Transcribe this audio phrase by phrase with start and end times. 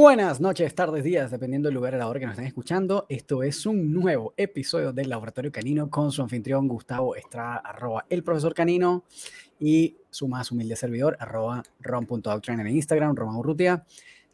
[0.00, 3.04] Buenas noches, tardes, días, dependiendo del lugar a la hora que nos estén escuchando.
[3.10, 8.24] Esto es un nuevo episodio del Laboratorio Canino con su anfitrión Gustavo Estrada, arroba el
[8.24, 9.04] profesor Canino
[9.58, 13.84] y su más humilde servidor, arroba ron.doctrine en Instagram, Román Urrutia.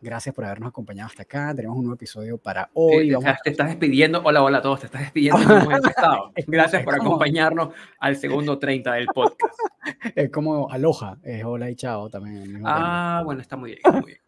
[0.01, 1.52] Gracias por habernos acompañado hasta acá.
[1.52, 3.10] Tenemos un nuevo episodio para hoy.
[3.10, 4.23] Te, te estás despidiendo.
[4.24, 4.79] Hola, hola a todos.
[4.79, 5.41] Te estás despidiendo.
[6.46, 9.59] Gracias por acompañarnos al segundo 30 del podcast.
[10.15, 12.60] Es como aloja, es hola y chao también.
[12.65, 13.80] Ah, bueno, está muy bien.
[13.85, 14.21] Está muy bien.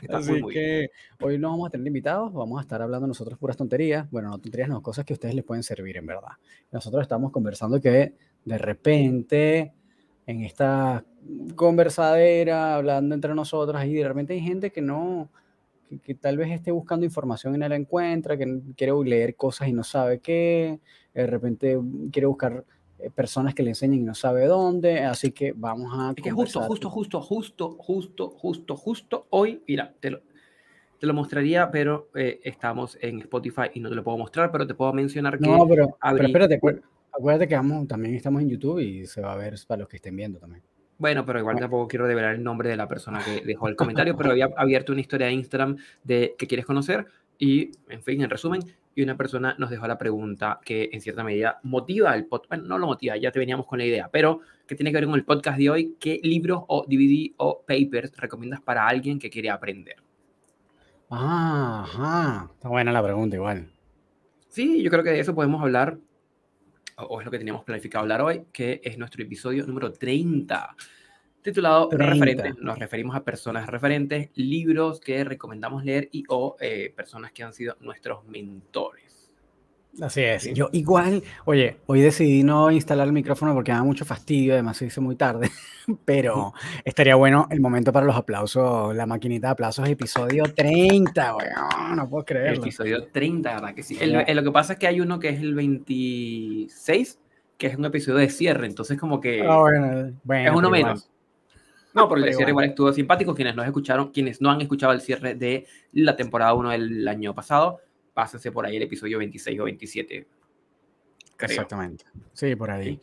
[0.08, 0.90] Así que
[1.20, 4.10] hoy no vamos a tener invitados, vamos a estar hablando nosotros puras tonterías.
[4.10, 6.32] Bueno, no tonterías, no, cosas que a ustedes les pueden servir en verdad.
[6.72, 9.72] Nosotros estamos conversando que de repente
[10.26, 11.04] en esta
[11.56, 15.30] conversadera, hablando entre nosotros, y de repente hay gente que no,
[16.04, 19.72] que, tal vez esté buscando información y no la encuentra, que quiere leer cosas y
[19.72, 20.80] no sabe qué,
[21.14, 21.78] de repente
[22.12, 22.64] quiere buscar
[22.98, 26.14] eh, personas que le enseñen y no sabe dónde, así que vamos a...
[26.14, 30.20] que justo, justo, justo, justo, justo, justo, justo hoy, mira, te lo,
[30.98, 34.66] te lo mostraría, pero eh, estamos en Spotify y no te lo puedo mostrar, pero
[34.66, 35.46] te puedo mencionar que...
[35.46, 36.60] No, pero, pero espérate,
[37.12, 39.96] acuérdate que vamos, también estamos en YouTube y se va a ver para los que
[39.96, 40.62] estén viendo también.
[40.98, 44.16] Bueno, pero igual tampoco quiero develar el nombre de la persona que dejó el comentario,
[44.16, 47.06] pero había abierto una historia de Instagram de que quieres conocer
[47.38, 48.60] y, en fin, en resumen,
[48.94, 52.64] y una persona nos dejó la pregunta que en cierta medida motiva el podcast, bueno,
[52.64, 55.14] no lo motiva, ya te veníamos con la idea, pero que tiene que ver con
[55.14, 59.50] el podcast de hoy, ¿qué libros o DVD o papers recomiendas para alguien que quiere
[59.50, 59.96] aprender?
[61.10, 63.70] Ah, ajá, está buena la pregunta igual.
[64.48, 65.98] Sí, yo creo que de eso podemos hablar
[66.96, 70.74] o es lo que teníamos planificado hablar hoy, que es nuestro episodio número 30,
[71.42, 72.58] titulado Referentes.
[72.58, 77.52] Nos referimos a personas referentes, libros que recomendamos leer y o eh, personas que han
[77.52, 79.08] sido nuestros mentores.
[80.00, 80.52] Así es.
[80.54, 84.76] Yo igual, oye, hoy decidí no instalar el micrófono porque me da mucho fastidio, además
[84.76, 85.50] se hizo muy tarde,
[86.04, 86.52] pero
[86.84, 92.08] estaría bueno el momento para los aplausos, la maquinita de aplausos, episodio 30, weón, no
[92.08, 92.62] puedo creerlo.
[92.62, 93.98] Episodio 30, ¿verdad que sí?
[94.00, 97.18] lo que pasa es que hay uno que es el 26,
[97.56, 99.58] que es un episodio de cierre, entonces como que ah,
[100.22, 101.10] bueno, es uno menos.
[101.98, 103.34] No, pero el cierre igual estuvo simpático.
[103.34, 107.34] Quienes no escucharon, quienes no han escuchado el cierre de la temporada 1 del año
[107.34, 107.80] pasado,
[108.14, 110.26] pásense por ahí el episodio 26 o 27.
[111.40, 112.04] Exactamente.
[112.32, 113.00] Sí, por ahí.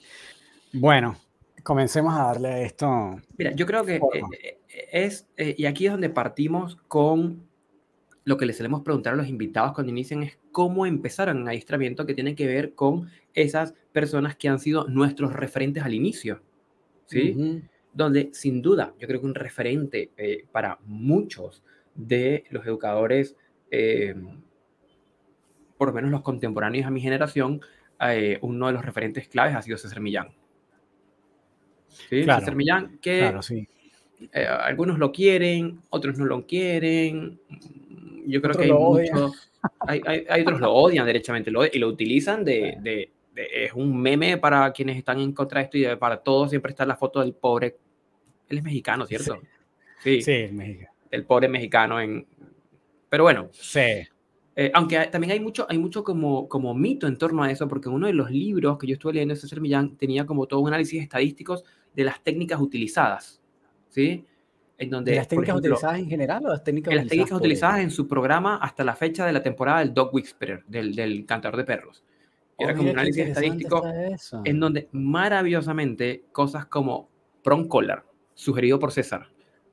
[0.73, 1.15] Bueno,
[1.63, 3.15] comencemos a darle a esto.
[3.37, 4.01] Mira, yo creo que eh,
[4.33, 4.59] eh,
[4.91, 7.47] es, eh, y aquí es donde partimos con
[8.25, 12.05] lo que les solemos preguntar a los invitados cuando inician, es cómo empezaron en adiestramiento
[12.05, 16.41] que tiene que ver con esas personas que han sido nuestros referentes al inicio.
[17.05, 17.61] ¿Sí?
[17.95, 20.11] Donde sin duda yo creo que un referente
[20.51, 21.63] para muchos
[21.95, 23.35] de los educadores
[25.77, 27.61] por lo menos los contemporáneos a mi generación,
[27.99, 30.29] eh, uno de los referentes claves ha sido César Millán.
[31.87, 32.23] ¿Sí?
[32.23, 33.33] César Millán, que
[34.33, 37.39] eh, algunos lo quieren, otros no lo quieren.
[38.25, 39.51] Yo creo que hay muchos.
[39.79, 44.37] Hay, hay, otros lo odian derechamente lo, y lo utilizan de, de, Es un meme
[44.37, 47.33] para quienes están en contra de esto y para todos siempre está la foto del
[47.33, 47.77] pobre.
[48.49, 49.39] Él es mexicano, ¿cierto?
[50.03, 50.91] Sí, sí, es mexicano.
[51.11, 52.27] El pobre mexicano en.
[53.09, 53.49] Pero bueno.
[53.51, 54.07] Sí.
[54.57, 57.89] Eh, aunque también hay mucho, hay mucho como, como mito en torno a eso, porque
[57.89, 60.67] uno de los libros que yo estuve leyendo de César Millán tenía como todo un
[60.69, 63.41] análisis estadísticos de las técnicas utilizadas,
[63.89, 64.25] ¿sí?
[64.77, 67.79] En donde, ¿De las técnicas utilizadas en general o las técnicas en las técnicas utilizadas
[67.81, 71.57] en su programa hasta la fecha de la temporada del Dog Whisperer, del, del cantador
[71.57, 72.03] de perros.
[72.57, 73.83] Era oh, como un análisis estadístico
[74.45, 77.09] en donde maravillosamente cosas como
[77.43, 78.05] Pron Collar,
[78.35, 79.29] sugerido por César,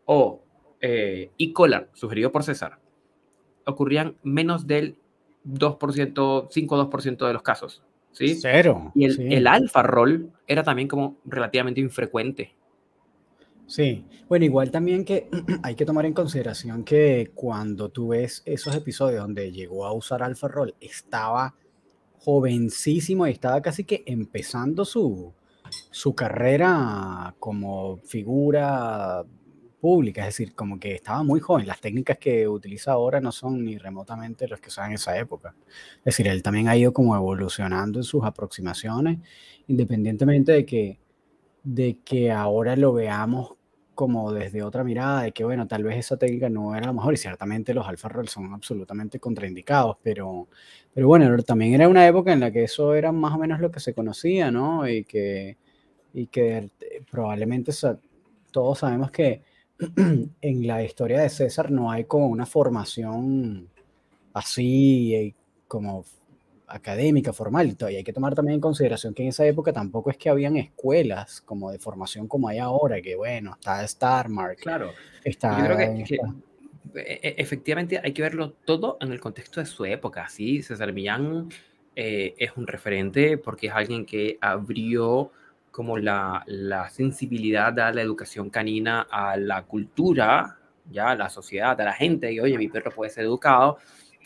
[0.06, 0.42] o
[0.80, 1.52] eh, E.
[1.52, 2.78] Collar, sugerido por César,
[3.66, 4.96] ocurrían menos del
[5.44, 7.82] 2%, 5-2% de los casos.
[8.12, 8.36] ¿sí?
[8.40, 8.92] Cero.
[8.94, 12.54] Y el, el alfa roll era también como relativamente infrecuente.
[13.66, 15.28] Sí, bueno, igual también que
[15.62, 20.22] hay que tomar en consideración que cuando tú ves esos episodios donde llegó a usar
[20.22, 21.54] alfa roll, estaba
[22.18, 25.32] jovencísimo y estaba casi que empezando su,
[25.90, 29.24] su carrera como figura
[29.80, 31.66] pública, es decir, como que estaba muy joven.
[31.66, 35.56] Las técnicas que utiliza ahora no son ni remotamente las que usaban en esa época.
[35.98, 39.18] Es decir, él también ha ido como evolucionando en sus aproximaciones,
[39.66, 41.00] independientemente de que,
[41.64, 43.54] de que ahora lo veamos
[44.02, 47.14] como desde otra mirada, de que bueno, tal vez esa técnica no era la mejor
[47.14, 50.48] y ciertamente los alfa roll son absolutamente contraindicados, pero,
[50.92, 53.70] pero bueno, también era una época en la que eso era más o menos lo
[53.70, 54.88] que se conocía, ¿no?
[54.88, 55.56] Y que,
[56.12, 56.70] y que
[57.12, 57.70] probablemente
[58.50, 59.42] todos sabemos que
[60.40, 63.68] en la historia de César no hay como una formación
[64.32, 65.34] así, eh,
[65.68, 66.04] como
[66.72, 70.16] académica, formal, y, hay que tomar también en consideración que en esa época tampoco es
[70.16, 74.60] que habían escuelas como de formación como hay ahora, que bueno, está StarMark.
[74.60, 74.92] Claro.
[75.22, 76.04] Está, Yo creo que,
[76.94, 80.62] e, e, efectivamente hay que verlo todo en el contexto de su época, ¿sí?
[80.62, 81.48] César Millán
[81.94, 85.30] eh, es un referente porque es alguien que abrió
[85.70, 90.58] como la, la sensibilidad a la educación canina, a la cultura,
[90.90, 93.78] ya a la sociedad, a la gente, y oye, mi perro puede ser educado,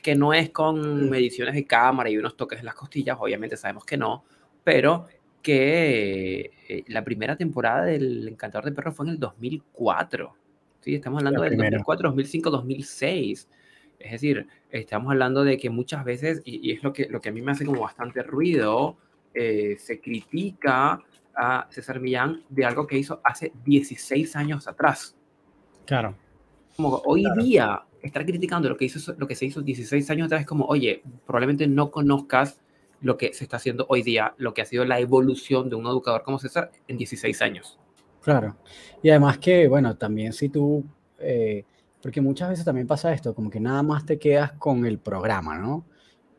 [0.06, 3.84] que no es con mediciones de cámara y unos toques en las costillas, obviamente sabemos
[3.84, 4.22] que no,
[4.62, 5.06] pero
[5.42, 10.32] que eh, la primera temporada del Encantador de Perros fue en el 2004.
[10.78, 10.94] ¿sí?
[10.94, 13.48] Estamos hablando del 2004, 2005, 2006.
[13.98, 17.32] Es decir, estamos hablando de que muchas veces, y, es lo que, lo que a
[17.32, 18.98] mí me hace como bastante ruido,
[19.34, 21.02] eh, se critica
[21.34, 25.16] a César Millán de algo que hizo hace 16 años atrás.
[25.84, 26.14] Claro.
[26.76, 30.42] Como hoy día, estar criticando lo que, hizo, lo que se hizo 16 años atrás
[30.42, 32.60] es como, oye, probablemente no conozcas
[33.00, 35.86] lo que se está haciendo hoy día, lo que ha sido la evolución de un
[35.86, 37.78] educador como César en 16 años.
[38.22, 38.56] Claro.
[39.02, 40.84] Y además que, bueno, también si tú,
[41.18, 41.64] eh,
[42.02, 45.58] porque muchas veces también pasa esto, como que nada más te quedas con el programa,
[45.58, 45.84] ¿no?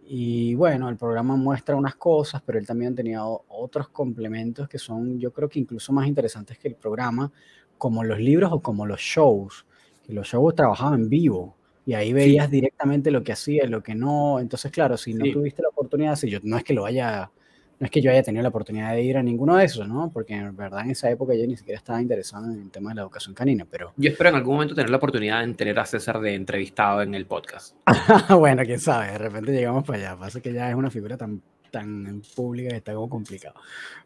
[0.09, 5.19] Y bueno, el programa muestra unas cosas, pero él también tenía otros complementos que son,
[5.19, 7.31] yo creo que incluso más interesantes que el programa,
[7.77, 9.65] como los libros o como los shows.
[10.03, 11.56] Que los shows trabajaban en vivo
[11.87, 14.41] y ahí veías directamente lo que hacía y lo que no.
[14.41, 17.31] Entonces, claro, si no tuviste la oportunidad, si yo no es que lo haya
[17.79, 20.11] no es que yo haya tenido la oportunidad de ir a ninguno de esos, ¿no?
[20.11, 22.95] Porque en verdad en esa época yo ni siquiera estaba interesado en el tema de
[22.95, 23.93] la educación canina, pero...
[23.95, 27.13] Yo espero en algún momento tener la oportunidad de tener a César de entrevistado en
[27.13, 27.75] el podcast.
[28.31, 30.17] bueno, quién sabe, de repente llegamos para allá.
[30.17, 31.41] Pasa que ya es una figura tan,
[31.71, 33.55] tan pública que está como complicado.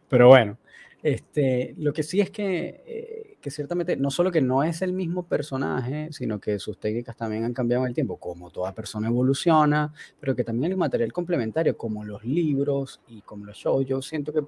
[0.07, 0.57] Pero bueno,
[1.03, 4.93] este, lo que sí es que, eh, que ciertamente, no solo que no es el
[4.93, 9.07] mismo personaje, sino que sus técnicas también han cambiado en el tiempo, como toda persona
[9.07, 14.01] evoluciona, pero que también el material complementario, como los libros y como los shows, yo
[14.01, 14.41] siento que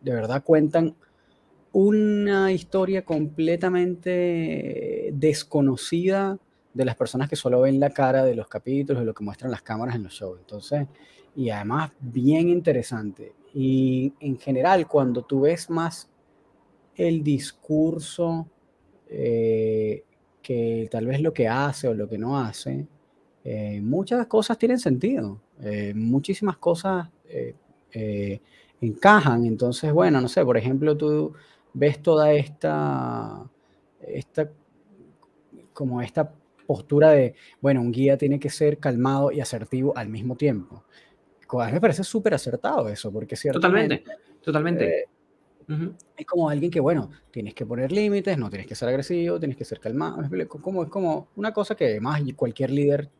[0.00, 0.96] de verdad cuentan
[1.72, 6.38] una historia completamente desconocida
[6.72, 9.50] de las personas que solo ven la cara de los capítulos, de lo que muestran
[9.50, 10.38] las cámaras en los shows.
[10.38, 10.86] Entonces,
[11.36, 13.34] y además bien interesante.
[13.60, 16.08] Y en general, cuando tú ves más
[16.94, 18.46] el discurso
[19.08, 20.04] eh,
[20.40, 22.86] que tal vez lo que hace o lo que no hace,
[23.42, 27.08] eh, muchas cosas tienen sentido, eh, muchísimas cosas
[28.80, 29.44] encajan.
[29.44, 31.32] Entonces, bueno, no sé, por ejemplo, tú
[31.74, 33.44] ves toda esta,
[34.06, 34.52] esta,
[35.72, 36.32] como esta
[36.64, 40.84] postura de, bueno, un guía tiene que ser calmado y asertivo al mismo tiempo.
[41.50, 43.60] A mí me parece súper acertado eso, porque cierto.
[43.60, 44.04] Totalmente,
[44.42, 45.00] totalmente.
[45.00, 45.08] Eh,
[46.16, 49.56] es como alguien que, bueno, tienes que poner límites, no tienes que ser agresivo, tienes
[49.56, 50.22] que ser calmado.
[50.48, 53.10] Como, es como una cosa que además cualquier líder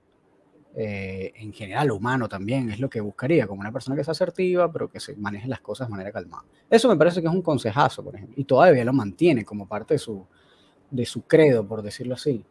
[0.75, 4.71] eh, en general, humano también, es lo que buscaría, como una persona que sea asertiva,
[4.73, 6.45] pero que se maneje las cosas de manera calmada.
[6.71, 9.95] Eso me parece que es un consejazo, por ejemplo, y todavía lo mantiene como parte
[9.95, 10.25] de su,
[10.91, 12.45] de su credo, por decirlo así.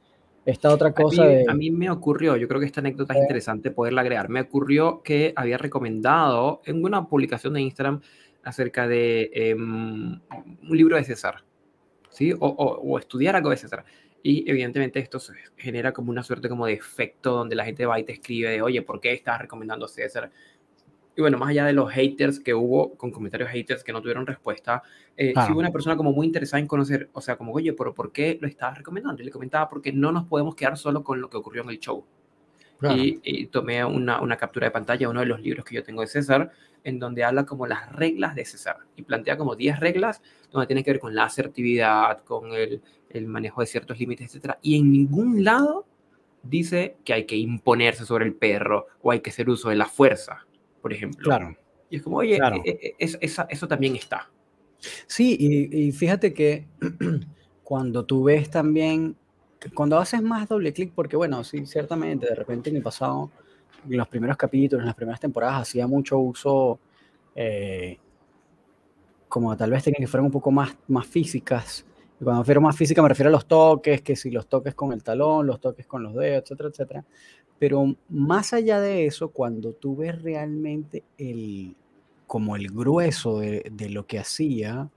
[0.48, 3.20] Esta otra cosa a mí, a mí me ocurrió, yo creo que esta anécdota es
[3.20, 4.30] interesante poderla agregar.
[4.30, 8.00] Me ocurrió que había recomendado en una publicación de Instagram
[8.44, 10.22] acerca de em,
[10.70, 11.44] un libro de César,
[12.10, 12.32] ¿sí?
[12.32, 13.84] O, o, estudiar algo de César.
[14.24, 15.20] Y evidentemente esto
[15.58, 18.62] genera como una suerte como de efecto donde la gente va y te escribe de,
[18.62, 20.32] oye, ¿por qué estás recomendando César?
[21.18, 24.28] Y bueno, más allá de los haters que hubo, con comentarios haters que no tuvieron
[24.28, 24.84] respuesta,
[25.18, 27.92] eh, sí hubo una persona como muy interesada en conocer, o sea, como, oye, pero
[27.92, 29.24] ¿por qué lo estabas recomendando?
[29.24, 31.80] Y le comentaba, porque no nos podemos quedar solo con lo que ocurrió en el
[31.80, 32.06] show.
[32.84, 36.08] Y, tomé una, una, captura de pantalla, uno de los libros que yo tengo de
[36.08, 36.52] César,
[36.84, 40.22] en donde habla como las reglas de César y plantea como 10 reglas
[40.52, 44.54] donde tiene que ver con la asertividad, con el, el manejo de ciertos límites, etc.
[44.62, 45.88] Y en ningún lado
[46.44, 49.88] dice que hay que imponerse sobre el perro o hay que hacer uso de la
[49.88, 50.47] fuerza
[50.88, 51.24] por ejemplo.
[51.26, 51.54] Claro.
[51.90, 53.18] Y es como, oye, e, e, e,
[53.50, 54.30] eso también está.
[55.06, 56.66] Sí, y, fíjate que
[57.64, 59.18] cuando tú ves también,
[59.74, 63.30] cuando haces más doble clic, porque bueno, sí, ciertamente, de repente en el pasado,
[63.90, 66.80] en los primeros capítulos, en las primeras temporadas, hacía mucho uso,
[67.36, 67.98] eh,
[69.28, 71.86] como tal vez tenía que fueran un poco más, más físicas.
[72.20, 74.74] Y cuando me refiero más física me refiero a los toques, que si los toques
[74.74, 77.06] con el talón, los toques con los dedos, etcétera, etcétera.
[77.60, 81.76] Pero más allá de eso, cuando tú ves realmente el,
[82.28, 84.90] como el grueso de, lo que hacía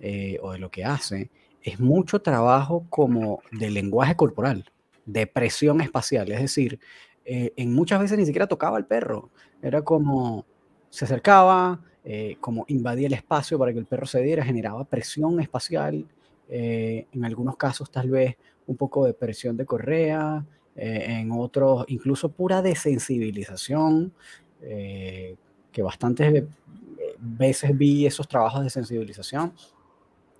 [0.00, 1.30] eh, o de lo que hace,
[1.62, 4.70] es mucho trabajo como de lenguaje corporal,
[5.06, 6.30] de presión espacial.
[6.30, 6.78] Es decir,
[7.24, 9.30] eh, en muchas veces ni siquiera tocaba al perro.
[9.62, 10.44] Era como
[10.90, 15.40] se acercaba, eh, como invadía el espacio para que el perro se diera, generaba presión
[15.40, 16.06] espacial.
[16.50, 20.46] en algunos casos tal vez un poco de presión de correa,
[20.78, 24.12] eh, en otros incluso pura desensibilización,
[24.62, 25.36] eh,
[25.72, 26.44] que bastantes
[27.18, 29.52] veces vi esos trabajos de sensibilización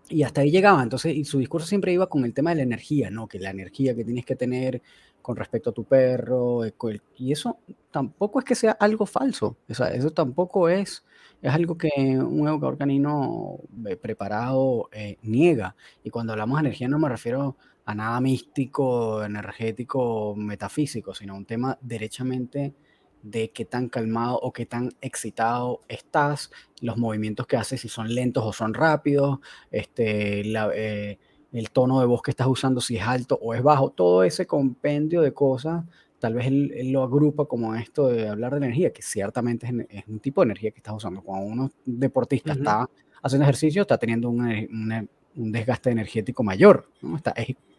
[0.08, 0.82] y hasta ahí llegaba.
[0.82, 3.26] Entonces, y su discurso siempre iba con el tema de la energía, ¿no?
[3.28, 4.82] Que la energía que tienes que tener
[5.22, 6.72] con respecto a tu perro, eh,
[7.18, 7.58] y eso
[7.90, 11.04] tampoco es que sea algo falso, o sea, eso tampoco es,
[11.42, 15.76] es algo que un educador canino eh, preparado eh, niega.
[16.02, 17.56] Y cuando hablamos de energía no me refiero
[17.88, 22.74] a nada místico, energético, metafísico, sino un tema derechamente
[23.22, 26.50] de qué tan calmado o qué tan excitado estás,
[26.82, 29.38] los movimientos que haces, si son lentos o son rápidos,
[29.70, 31.18] este, eh,
[31.50, 34.46] el tono de voz que estás usando, si es alto o es bajo, todo ese
[34.46, 35.82] compendio de cosas,
[36.18, 40.20] tal vez él, lo agrupa como esto de hablar de energía, que ciertamente es, un
[40.20, 41.22] tipo de energía que estás usando.
[41.22, 42.86] Cuando uno deportista está
[43.22, 47.16] haciendo ejercicio, está teniendo un desgaste energético mayor, ¿no?
[47.16, 47.32] está,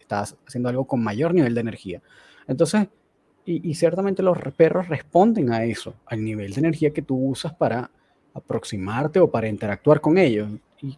[0.10, 2.02] estás haciendo algo con mayor nivel de energía.
[2.48, 2.88] Entonces,
[3.46, 7.90] y, ciertamente los perros responden a eso, al nivel de energía que tú usas para
[8.34, 10.50] aproximarte o para interactuar con ellos.
[10.82, 10.98] Y,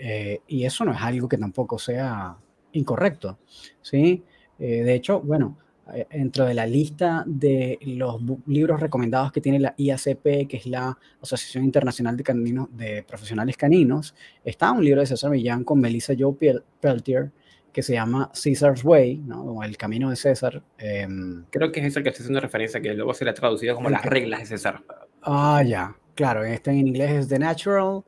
[0.00, 2.36] eh, eso no es algo que tampoco sea
[2.72, 3.38] incorrecto.
[3.80, 4.22] ¿sí?
[4.58, 5.58] Eh, de hecho, bueno,
[5.92, 10.66] eh, dentro de la lista de los libros recomendados que tiene la IACP, que es
[10.66, 15.80] la Asociación Internacional de, Caninos, de Profesionales Caninos, está un libro de César Millán con
[15.80, 16.36] Melissa Joe
[16.80, 17.32] Peltier,
[17.72, 19.62] que se llama Caesar's Way, ¿no?
[19.62, 20.62] el camino de César.
[20.78, 23.74] Em, Creo que es el que estoy haciendo referencia, que luego se le ha traducido
[23.74, 24.82] como las reglas de César.
[25.22, 28.02] Ah, ya, claro, este en inglés es The Natural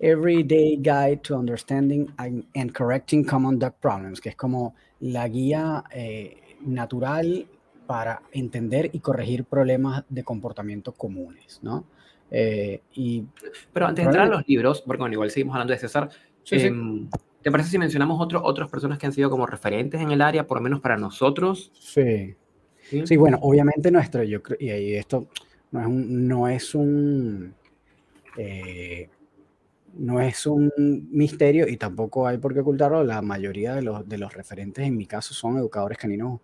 [0.00, 6.36] Everyday Guide to Understanding and, Correcting Common Duck Problems, que es como la guía eh,
[6.60, 7.46] natural
[7.86, 11.84] para entender y corregir problemas de comportamiento comunes, ¿no?
[12.30, 13.24] Eh, y
[13.72, 16.08] Pero antes de entrar a los libros, porque bueno, igual seguimos hablando de César,
[16.42, 17.08] sí, em,
[17.44, 20.46] ¿Te parece si mencionamos otro, otras personas que han sido como referentes en el área,
[20.46, 21.70] por lo menos para nosotros?
[21.78, 22.34] Sí.
[23.04, 25.28] Sí, bueno, obviamente nuestro, yo creo, y esto
[25.70, 27.54] no es un, no es un,
[28.38, 29.10] eh,
[29.92, 30.72] no es un
[31.10, 34.96] misterio y tampoco hay por qué ocultarlo, la mayoría de los, de los referentes en
[34.96, 36.40] mi caso son educadores caninos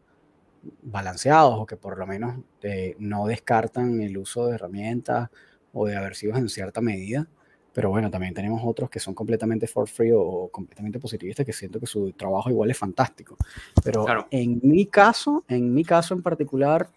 [0.83, 5.31] balanceados o que por lo menos eh, no descartan el uso de herramientas
[5.73, 7.27] o de aversivos en cierta medida.
[7.73, 11.79] Pero bueno, también tenemos otros que son completamente for free o, completamente positivistas que siento
[11.79, 13.37] que su trabajo igual es fantástico.
[13.85, 16.89] Pero en mi caso, en mi caso en particular,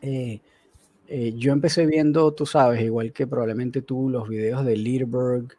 [0.00, 0.40] eh,
[1.06, 5.56] eh, yo empecé viendo, tú sabes, igual que probablemente tú, los videos de Learberg,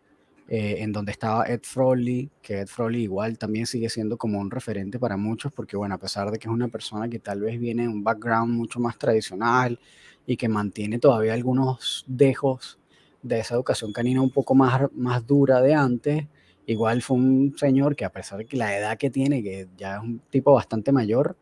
[0.51, 4.49] eh, en donde estaba Ed Froley, que Ed Froley igual también sigue siendo como un
[4.49, 7.59] referente para muchos, porque bueno, a pesar de que es una persona que tal vez
[7.59, 9.79] viene de un background mucho más tradicional
[10.25, 12.78] y que mantiene todavía algunos dejos
[13.21, 16.27] de esa educación canina un poco más, más dura de antes.
[16.65, 20.03] Igual fue un señor que a pesar de la edad que tiene, que ya es
[20.03, 21.35] un tipo bastante mayor,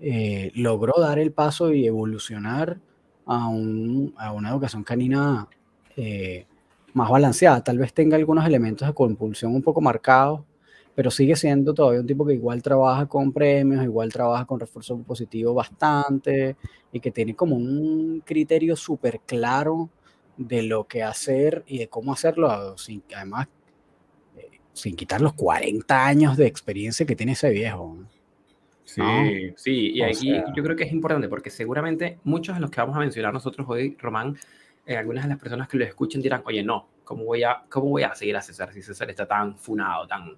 [0.00, 2.78] eh, logró dar el paso y evolucionar
[3.26, 5.48] a, un, a una educación canina
[5.96, 6.46] eh,
[6.94, 7.62] más balanceada.
[7.62, 10.40] Tal vez tenga algunos elementos de compulsión un poco marcados,
[10.94, 14.98] pero sigue siendo todavía un tipo que igual trabaja con premios, igual trabaja con refuerzo
[14.98, 16.56] positivo bastante
[16.92, 19.90] y que tiene como un criterio súper claro
[20.36, 23.48] de lo que hacer y de cómo hacerlo, sin, además,
[24.36, 27.98] eh, sin quitar los 40 años de experiencia que tiene ese viejo.
[28.84, 29.02] Sí,
[29.56, 32.96] sí, y aquí yo creo que es importante porque seguramente muchos de los que vamos
[32.96, 34.36] a mencionar nosotros hoy, Román,
[34.84, 37.90] eh, algunas de las personas que lo escuchen dirán, oye, no, ¿cómo voy, a, ¿cómo
[37.90, 40.36] voy a seguir a César si César está tan funado, tan...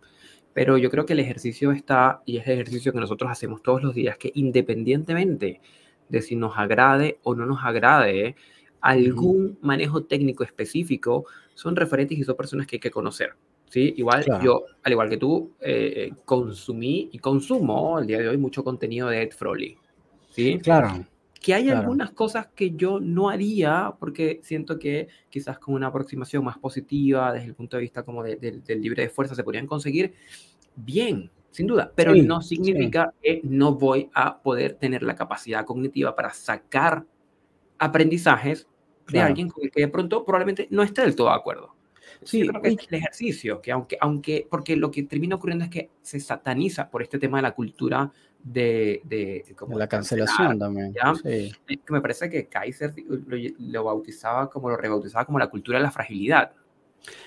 [0.53, 3.83] Pero yo creo que el ejercicio está, y es el ejercicio que nosotros hacemos todos
[3.83, 5.63] los días, que independientemente
[6.11, 8.37] de si nos agrade o no nos agrade,
[8.83, 11.25] algún manejo técnico específico,
[11.55, 13.35] son referentes y son personas que hay que conocer.
[13.71, 13.95] ¿sí?
[13.97, 18.63] Igual yo, al igual que tú, eh, consumí y consumo el día de hoy mucho
[18.63, 19.79] contenido de Ed Froley.
[20.31, 20.59] ¿sí?
[20.59, 21.07] Claro.
[21.41, 26.45] Que hay algunas cosas que yo no haría porque siento que quizás con una aproximación
[26.45, 30.15] más positiva desde el punto de vista como del libre de fuerza se podrían conseguir
[30.77, 36.15] bien, sin duda, pero no significa que no voy a poder tener la capacidad cognitiva
[36.15, 37.05] para sacar
[37.79, 38.69] aprendizajes
[39.09, 41.75] de alguien con el que de pronto probablemente no esté del todo de acuerdo.
[42.25, 45.71] Sí, creo que es el ejercicio, que aunque, aunque, porque lo que termina ocurriendo es
[45.71, 50.95] que se sataniza por este tema de la cultura de, de, como la cancelación también.
[51.23, 51.53] Sí.
[51.67, 52.95] Que me parece que Kaiser
[53.59, 56.53] lo, bautizaba como, lo rebautizaba como la cultura de la fragilidad.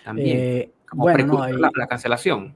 [0.03, 0.37] También.
[0.39, 2.55] Eh, como bueno, la, cancelación.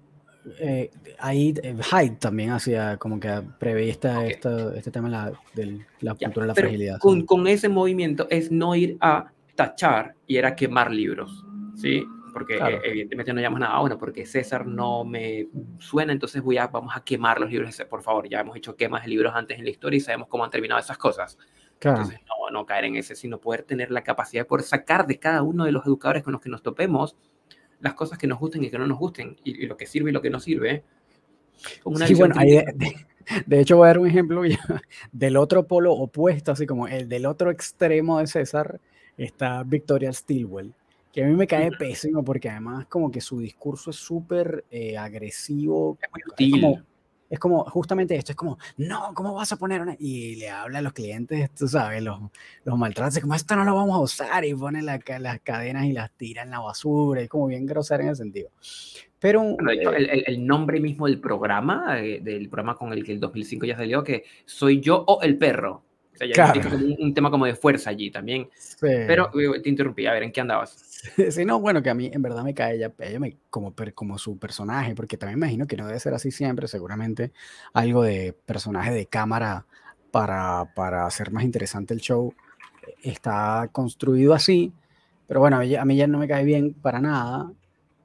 [0.59, 6.47] Eh, ahí eh, Hyde también hacía como que preveía este tema de la, cultura de
[6.47, 6.99] la fragilidad.
[6.99, 12.05] Con, con, ese movimiento es no ir a tachar y era quemar libros, ¿sí?
[12.31, 15.47] Porque eh, evidentemente no llamas nada, ah, bueno, porque César no me
[15.79, 19.03] suena, entonces voy a, vamos a quemar los libros, por favor, ya hemos hecho quemas
[19.03, 21.37] de libros antes en la historia y sabemos cómo han terminado esas cosas.
[21.81, 22.19] Entonces,
[22.51, 25.65] no caer en ese, sino poder tener la capacidad de poder sacar de cada uno
[25.65, 27.15] de los educadores con los que nos topemos
[27.79, 30.13] las cosas que nos gusten y que no nos gusten, y, lo que sirve y
[30.13, 30.83] lo que no sirve.
[32.05, 32.35] sí, bueno,
[33.45, 34.41] de, hecho voy a dar un ejemplo
[35.11, 38.79] del otro polo opuesto, así como el del otro extremo de César,
[39.17, 40.73] está Victoria Stilwell,
[41.11, 44.97] que a mí me cae pésimo porque además como que su discurso es súper eh,
[44.97, 45.97] agresivo.
[46.01, 46.83] Es muy hostil
[47.29, 49.95] es como justamente esto, es como, no, ¿cómo vas a poner una?
[49.99, 52.19] Y le habla a los clientes, tú sabes, los,
[52.63, 54.99] los maltratos, como esto no lo vamos a usar y pone las
[55.43, 58.49] cadenas y las tira en la basura, es como bien grosero en ese sentido.
[59.19, 63.65] Pero eh el, nombre mismo del programa, eh, del programa con el que el 2005
[63.65, 65.83] ya salió, que soy yo o el perro.
[66.13, 66.77] O sea, ya claro.
[66.99, 68.49] un, tema como de fuerza allí también.
[68.79, 70.71] Pero eh, te interrumpí, a ver, ¿en qué andabas?
[71.31, 74.37] Sí, no, bueno, que a mí en verdad me cae ella, ella como, como su
[74.37, 77.31] personaje, porque también imagino que no debe ser así siempre, seguramente
[77.73, 79.65] algo de personaje de cámara
[80.11, 82.33] para, para hacer más interesante el show
[83.03, 84.73] está construido así,
[85.27, 87.51] pero bueno, a mí, ya no me cae bien para nada,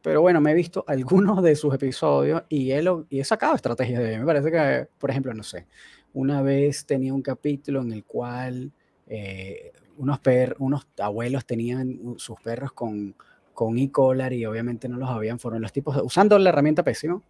[0.03, 4.03] pero bueno, me he visto algunos de sus episodios y he, y he sacado estrategias
[4.03, 5.67] de Me parece que, por ejemplo, no sé,
[6.13, 8.73] una vez tenía un capítulo en el cual
[9.07, 13.15] eh, unos, per, unos abuelos tenían sus perros con,
[13.53, 17.21] con e-collar y obviamente no los habían fueron los tipos usando la herramienta pésima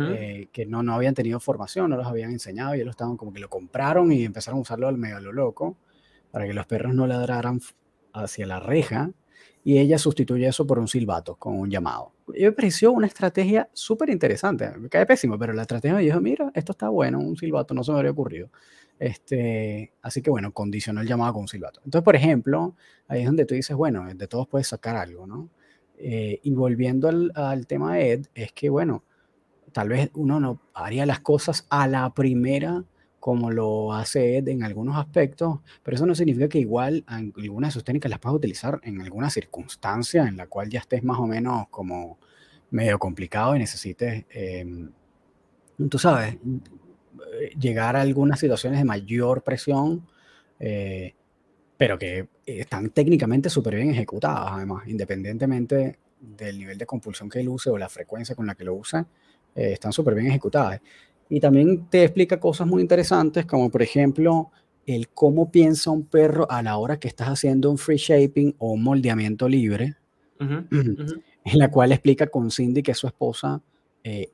[0.00, 3.32] eh, que no, no habían tenido formación, no los habían enseñado y ellos estaban como
[3.32, 5.76] que lo compraron y empezaron a usarlo al medio lo loco
[6.30, 7.60] para que los perros no ladraran
[8.14, 9.10] hacia la reja
[9.64, 12.12] y ella sustituye eso por un silbato con un llamado.
[12.34, 16.20] Y me pareció una estrategia súper interesante, me cae pésimo, pero la estrategia me dijo,
[16.20, 18.50] mira, esto está bueno, un silbato, no se me habría ocurrido.
[18.98, 21.80] Este, así que bueno, condicionó el llamado con un silbato.
[21.84, 22.76] Entonces, por ejemplo,
[23.08, 25.50] ahí es donde tú dices, bueno, de todos puedes sacar algo, ¿no?
[25.98, 29.04] Eh, y volviendo al, al, tema de Ed, es que bueno,
[29.72, 32.84] tal vez uno no haría las cosas a la primera
[33.22, 37.74] como lo hace Ed en algunos aspectos, pero eso no significa que igual algunas de
[37.74, 41.28] sus técnicas las puedas utilizar en alguna circunstancia en la cual ya estés más o
[41.28, 42.18] menos como
[42.72, 44.90] medio complicado y necesites, em,
[45.88, 46.36] tú sabes,
[47.60, 50.04] llegar a algunas situaciones de mayor presión,
[50.58, 51.14] eh,
[51.76, 57.48] pero que están técnicamente súper bien ejecutadas, además, independientemente del nivel de compulsión que él
[57.48, 59.06] use o la frecuencia con la que lo usa,
[59.54, 60.80] eh, están súper bien ejecutadas.
[61.34, 64.50] Y también te explica cosas muy interesantes, como por ejemplo,
[64.84, 68.72] el cómo piensa un perro a la hora que estás haciendo un free shaping o
[68.72, 69.96] un moldeamiento libre,
[70.40, 73.62] en la cual explica con Cindy, que es su esposa,
[74.04, 74.30] eh,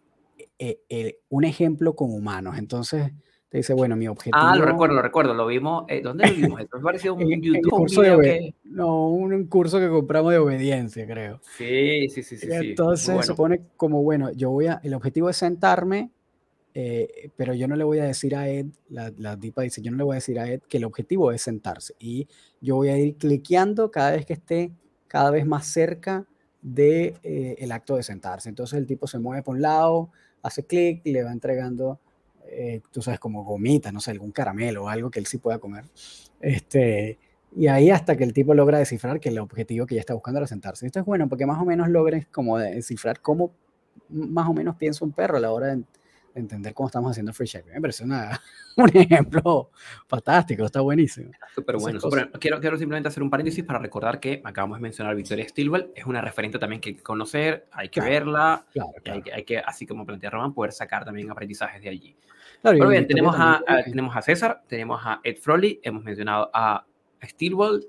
[0.59, 2.59] eh, eh, un ejemplo con humanos.
[2.59, 3.13] Entonces
[3.49, 4.37] te dice, bueno, mi objetivo...
[4.37, 5.85] Ah, lo recuerdo, lo recuerdo, lo vimos.
[6.03, 6.61] ¿Dónde lo vimos?
[6.61, 7.71] Esto pareció un YouTube.
[7.71, 11.39] Curso de No, un curso que compramos de obediencia, creo.
[11.57, 12.49] Sí, sí, sí, sí.
[12.51, 16.11] Entonces se pone como, bueno, yo voy a, el objetivo es sentarme,
[17.37, 20.05] pero yo no le voy a decir a Ed, la, la dice, yo no le
[20.05, 21.95] voy a decir a Ed que el objetivo es sentarse.
[21.99, 22.29] Y
[22.61, 24.73] yo voy a ir cliqueando cada vez que esté
[25.09, 26.27] cada vez más cerca
[26.63, 27.17] de
[27.59, 28.49] el acto de sentarse.
[28.49, 30.11] Entonces el tipo se mueve por un lado,
[30.43, 31.99] hace clic le va entregando,
[32.47, 35.59] eh, tú sabes, como gomita, no sé, algún caramelo o algo que él sí pueda
[35.59, 35.85] comer.
[36.41, 37.19] Este,
[37.57, 40.39] y ahí hasta que el tipo logra descifrar que el objetivo que ya está buscando
[40.39, 40.87] era sentarse.
[40.87, 43.53] Esto es bueno porque más o menos logres como descifrar cómo
[44.09, 45.83] más o menos piensa un perro a la hora de,
[46.35, 47.73] entender cómo estamos haciendo free shipping.
[47.73, 48.41] Me parece una,
[48.77, 49.71] un ejemplo
[50.07, 51.33] fantástico, está buenísimo.
[51.55, 52.01] Súper bueno.
[52.39, 55.93] quiero, quiero simplemente hacer un paréntesis para recordar que acabamos de mencionar a Victoria Stilwell,
[55.95, 58.67] es una referente también que hay que conocer, hay que verla,
[59.05, 62.17] Hay, que, hay, que, así como plantea Roman, poder sacar también aprendizajes de allí.
[62.63, 66.85] Pero bien, tenemos a, tenemos a César, tenemos a Ed Froley, hemos mencionado a
[67.25, 67.87] Stilwell.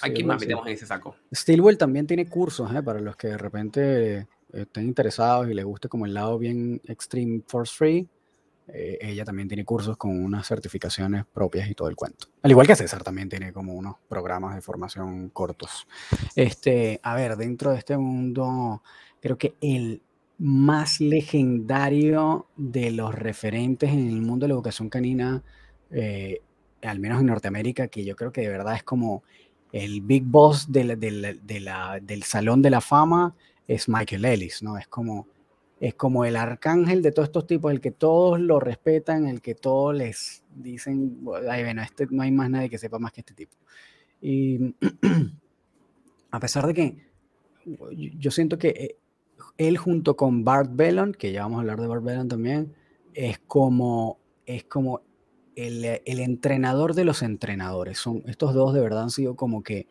[0.00, 1.16] ¿A quién más metemos en ese saco?
[1.34, 2.82] Stilwell también tiene cursos ¿eh?
[2.82, 7.42] para los que de repente estén interesados y les guste como el lado bien Extreme
[7.46, 8.08] Force Free,
[8.68, 12.28] eh, ella también tiene cursos con unas certificaciones propias y todo el cuento.
[12.42, 15.86] Al igual que César también tiene como unos programas de formación cortos.
[16.36, 18.82] Este, a ver, dentro de este mundo,
[19.20, 20.02] creo que el
[20.38, 25.42] más legendario de los referentes en el mundo de la educación canina,
[25.90, 26.40] eh,
[26.82, 29.22] al menos en Norteamérica, que yo creo que de verdad es como
[29.72, 33.34] el big boss del Salón de la Fama,
[33.66, 34.78] es Michael Ellis, ¿no?
[34.78, 35.28] Es como,
[35.80, 39.54] es como el arcángel de todos estos tipos, el que todos lo respetan, el que
[39.54, 43.56] todos les dicen, bueno, este, no hay más nadie que sepa más que este tipo.
[44.20, 44.74] Y
[46.30, 47.12] a pesar de que
[48.18, 48.96] yo siento que eh,
[49.58, 52.74] él junto con Bart Bellon, que ya vamos a hablar de Bart Bellon también,
[53.14, 55.02] es como, es como
[55.56, 57.98] el, el, entrenador de los entrenadores.
[57.98, 59.86] Son, estos dos de verdad han sido como que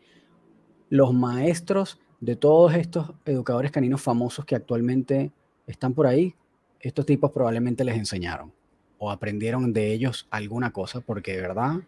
[0.88, 5.30] los maestros de todos estos educadores caninos famosos que actualmente
[5.66, 6.34] están por ahí,
[6.80, 8.50] estos tipos probablemente les enseñaron
[8.98, 11.82] o aprendieron de ellos alguna cosa, porque de verdad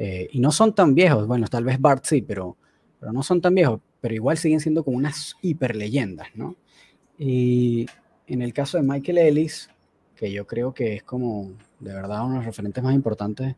[0.00, 2.56] Eh, y no son tan viejos, bueno, tal vez Bart sí, pero,
[3.00, 6.54] pero no son tan viejos, pero igual siguen siendo como unas hiper leyendas, ¿no?
[7.18, 7.86] Y
[8.28, 9.68] en el caso de Michael Ellis,
[10.14, 13.56] que yo creo que es como de verdad uno de los referentes más importantes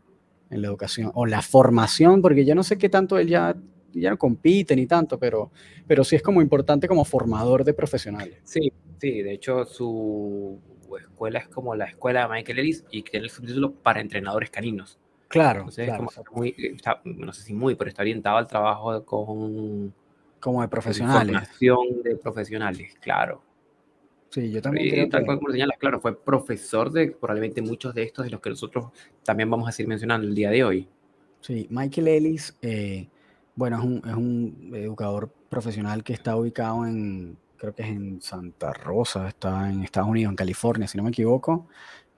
[0.49, 3.55] en la educación, o la formación, porque yo no sé qué tanto él ya,
[3.93, 5.51] ya no compite ni tanto, pero,
[5.87, 8.39] pero sí es como importante como formador de profesionales.
[8.45, 10.59] Sí, sí, de hecho su
[10.99, 14.99] escuela es como la escuela de Michael Ellis y tiene el subtítulo para entrenadores caninos.
[15.29, 15.67] Claro,
[16.33, 16.57] muy,
[17.05, 19.95] no sé si muy, pero está orientado al trabajo con...
[20.41, 21.37] Como de profesionales.
[21.37, 23.43] Formación de profesionales, claro.
[24.31, 24.91] Sí, yo también.
[24.91, 28.41] creo tal cual como señalas, claro, fue profesor de probablemente muchos de estos de los
[28.41, 28.87] que nosotros
[29.25, 30.89] también vamos a seguir mencionando el día de hoy.
[31.41, 33.09] Sí, Michael Ellis, eh,
[33.55, 38.21] bueno, es un, es un, educador profesional que está ubicado en, creo que es en
[38.21, 41.67] Santa Rosa, está en Estados Unidos, en California, si no me equivoco.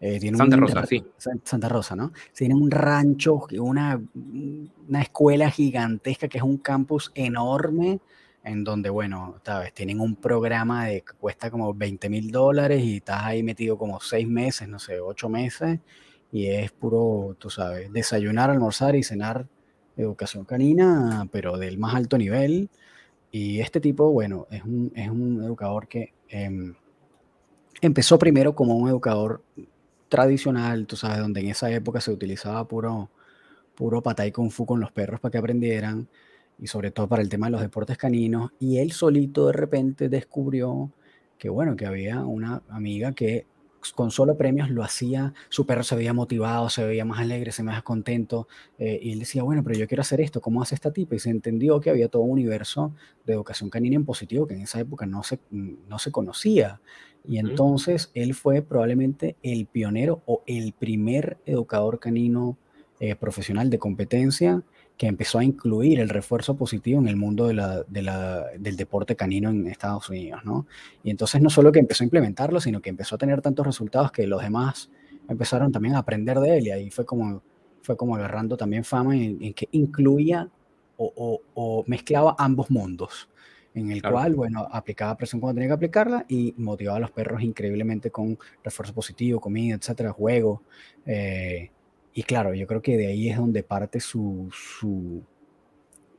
[0.00, 1.04] Eh, tiene Santa Rosa, sí.
[1.44, 2.12] Santa Rosa, ¿no?
[2.34, 4.00] Tiene un rancho, una,
[4.88, 8.00] una escuela gigantesca que es un campus enorme
[8.44, 9.72] en donde, bueno, ¿sabes?
[9.72, 14.00] Tienen un programa de que cuesta como 20 mil dólares y estás ahí metido como
[14.00, 15.78] seis meses, no sé, ocho meses,
[16.32, 19.46] y es puro, tú sabes, desayunar, almorzar y cenar
[19.96, 22.70] educación canina, pero del más alto nivel.
[23.30, 26.74] Y este tipo, bueno, es un, es un educador que em,
[27.80, 29.42] empezó primero como un educador
[30.08, 33.10] tradicional, tú sabes, donde en esa época se utilizaba puro,
[33.74, 36.08] puro patay kung fu con los perros para que aprendieran
[36.58, 38.52] y sobre todo para el tema de los deportes caninos.
[38.60, 40.90] Y él solito de repente descubrió
[41.38, 43.46] que, bueno, que había una amiga que
[43.94, 47.62] con solo premios lo hacía, su perro se veía motivado, se veía más alegre, se
[47.62, 48.46] veía más contento,
[48.78, 51.16] eh, y él decía, bueno, pero yo quiero hacer esto, ¿cómo hace esta tipa?
[51.16, 52.94] Y se entendió que había todo un universo
[53.26, 56.80] de educación canina en positivo que en esa época no se, no se conocía.
[57.24, 62.58] Y entonces él fue probablemente el pionero o el primer educador canino
[63.00, 64.62] eh, profesional de competencia
[64.96, 68.76] que empezó a incluir el refuerzo positivo en el mundo de la, de la, del
[68.76, 70.66] deporte canino en Estados Unidos, ¿no?
[71.02, 74.12] Y entonces no solo que empezó a implementarlo, sino que empezó a tener tantos resultados
[74.12, 74.90] que los demás
[75.28, 77.42] empezaron también a aprender de él y ahí fue como,
[77.82, 80.48] fue como agarrando también fama en, que incluía
[80.96, 83.28] o, o, mezclaba ambos mundos,
[83.74, 87.42] en el cual, bueno, aplicaba presión cuando tenía que aplicarla y motivaba a los perros
[87.42, 90.62] increíblemente con refuerzo positivo, comida, etcétera, juego.
[91.04, 91.70] Eh,
[92.14, 95.22] y claro, yo creo que de ahí es donde parte su, su,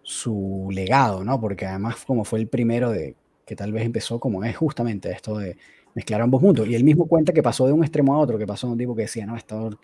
[0.02, 1.40] su legado, ¿no?
[1.40, 5.38] Porque además como fue el primero de que tal vez empezó como es justamente esto
[5.38, 5.58] de
[5.94, 6.68] mezclar ambos mundos.
[6.68, 8.80] Y él mismo cuenta que pasó de un extremo a otro, que pasó de un
[8.80, 9.80] tipo que decía, no, esto,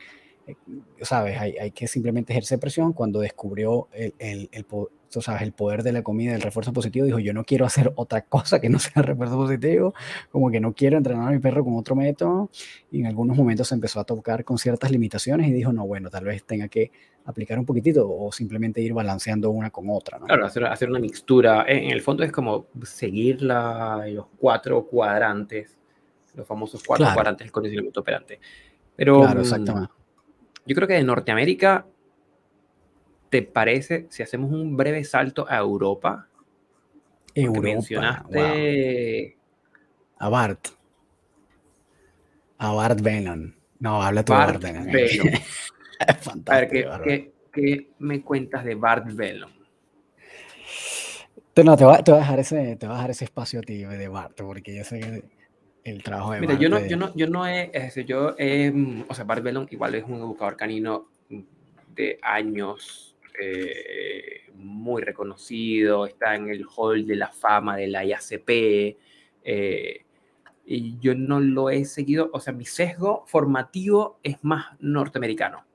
[0.48, 0.56] eh,
[1.02, 4.65] sabes, hay, hay, que simplemente ejercer presión cuando descubrió el, el, el,
[5.12, 7.91] tú sabes, el poder de la comida, el refuerzo positivo, dijo, yo no quiero hacer
[7.95, 9.93] otra cosa que no sea refuerzo positivo,
[10.32, 12.50] como que no quiero entrenar a mi perro con otro método,
[12.91, 16.10] y en algunos momentos se empezó a tocar con ciertas limitaciones y dijo, no, bueno,
[16.10, 16.91] tal vez tenga que
[17.26, 20.17] aplicar un poquitito o simplemente ir balanceando una con otra.
[20.19, 20.26] ¿no?
[20.26, 21.65] Claro, hacer, hacer una mixtura.
[21.67, 25.78] En el fondo es como seguir la, los cuatro cuadrantes,
[26.36, 28.39] los famosos cuatro cuadrantes del condicionamiento operante.
[28.95, 29.93] Pero, claro, mm, exactamente.
[30.65, 31.86] Yo creo que de Norteamérica
[33.29, 36.27] ¿Te parece si hacemos un breve salto a Europa?
[37.35, 39.37] Europa mencionaste
[40.19, 40.67] a Bart.
[42.57, 43.53] A Bart Venom.
[43.79, 45.33] No, habla tú Bart, Bart Venom.
[46.19, 46.89] Fantástico.
[46.91, 49.51] A ver, ¿qué, ¿qué, me cuentas de Bart Venom?
[51.63, 54.33] No, te voy, a dejar ese, te a dejar ese espacio a ti de Bart,
[54.37, 55.23] porque yo sé que
[55.83, 58.29] el trabajo de Mira, Bart yo no, yo no, yo no he, es decir, yo
[58.29, 61.09] o sea, Bart Venom igual es un educador canino
[61.95, 63.09] de años
[63.41, 68.97] eh, muy reconocido, está en el hall de la fama de la IACP.
[69.43, 70.06] Eh,
[70.65, 75.65] y yo no lo he seguido, o sea, mi sesgo formativo es más norteamericano.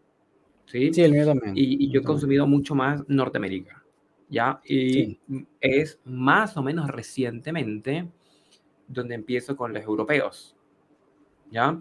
[0.67, 1.55] Sí, sí el mío también.
[1.57, 3.83] Y, yo he consumido mucho más Norteamérica.
[4.29, 4.61] ¿Ya?
[4.65, 5.19] Y
[5.61, 8.09] es más o menos recientemente
[8.89, 10.57] donde empiezo con los europeos.
[11.51, 11.79] ¿Ya?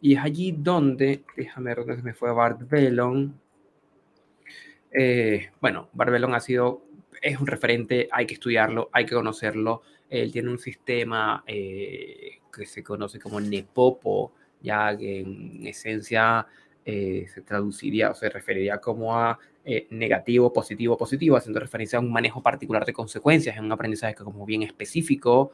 [0.00, 3.40] Y es allí donde, déjame ver dónde se me fue Bart Bellon,
[4.92, 6.82] eh, bueno, Barbelón ha sido,
[7.20, 9.82] es un referente, hay que estudiarlo, hay que conocerlo.
[10.10, 16.46] Él tiene un sistema eh, que se conoce como Nepopo, ya que en esencia
[16.84, 19.38] eh, se traduciría o se referiría como a
[19.90, 24.44] negativo, positivo, positivo, haciendo referencia a un manejo particular de consecuencias, en un aprendizaje como
[24.44, 25.52] bien específico.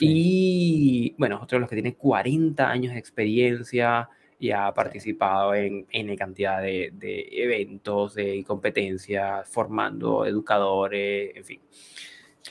[0.00, 5.86] Y bueno, otro de los que tiene 40 años de experiencia, y ha participado en
[5.90, 11.60] N cantidad de, de eventos, de competencias, formando educadores, en fin.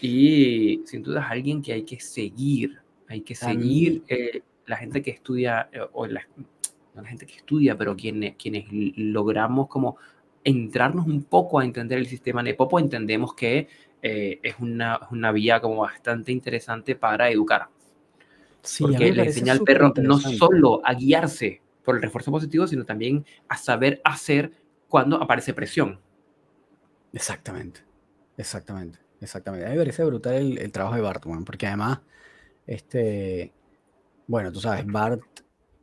[0.02, 5.02] Y sin duda es alguien que hay que seguir, hay que seguir eh, la gente
[5.02, 6.22] que estudia, eh, o la,
[6.96, 9.98] no la gente que estudia, pero quienes, quienes logramos como
[10.44, 13.68] entrarnos un poco a entender el sistema Nepopo, entendemos que
[14.02, 17.68] eh, es una, una, vía como bastante interesante para educar.
[18.80, 23.26] porque le enseña al perro no solo a guiarse por el refuerzo positivo, sino también
[23.48, 24.52] a saber hacer
[24.90, 26.00] cuando aparece presión.
[27.14, 27.82] Exactamente,
[28.38, 29.66] exactamente, exactamente.
[29.66, 32.00] A mí me parece brutal el, trabajo de Bart, porque además,
[32.68, 33.54] este,
[34.28, 35.22] bueno, tú sabes, Bart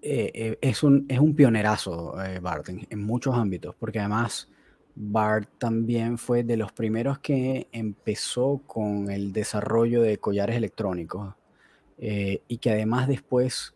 [0.03, 4.49] eh, eh, es, un, es un pionerazo, Bart, en, muchos ámbitos, porque además
[4.95, 11.35] Bart también fue de los primeros que empezó con el desarrollo de collares electrónicos
[11.99, 13.75] eh, y que además después...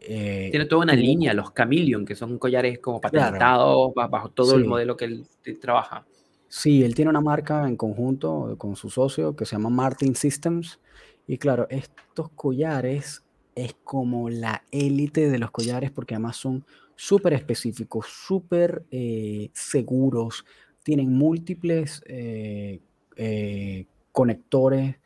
[0.00, 4.64] Eh, Tiene toda una línea, los Chameleon, que son collares como patentados bajo todo el
[4.64, 5.26] modelo que él
[5.60, 6.04] trabaja.
[6.48, 10.80] Sí, él tiene una marca en conjunto con su socio que se llama Martin Systems.
[11.26, 13.22] Y claro, estos collares
[13.54, 16.64] es como la élite de los collares porque además son
[16.96, 20.44] súper específicos, súper eh, seguros,
[20.82, 22.80] tienen múltiples eh,
[23.16, 24.96] eh, conectores,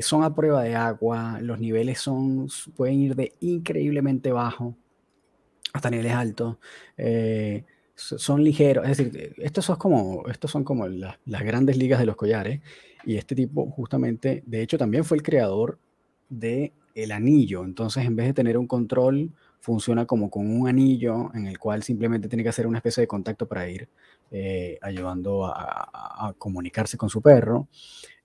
[0.00, 4.76] son a prueba de agua, los niveles son, pueden ir de increíblemente bajo
[5.72, 6.56] hasta niveles altos.
[7.94, 12.16] son ligeros, es decir, estos son como, estos son como las grandes ligas de los
[12.16, 12.60] collares
[13.04, 15.78] y este tipo justamente, de hecho también fue el creador
[16.28, 21.30] de el anillo, entonces en vez de tener un control funciona como con un anillo
[21.34, 23.88] en el cual simplemente tiene que hacer una especie de contacto para ir
[24.30, 27.68] eh, ayudando a, comunicarse con su perro.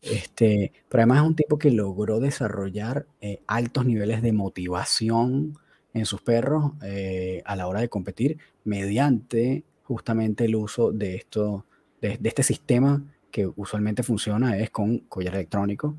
[0.02, 5.58] Este, pero además es un tipo que logró desarrollar eh, altos niveles de motivación
[5.94, 11.66] en sus perros eh, a la hora de competir mediante justamente el uso de, esto,
[12.02, 15.98] de, este sistema que usualmente funciona es con collar electrónico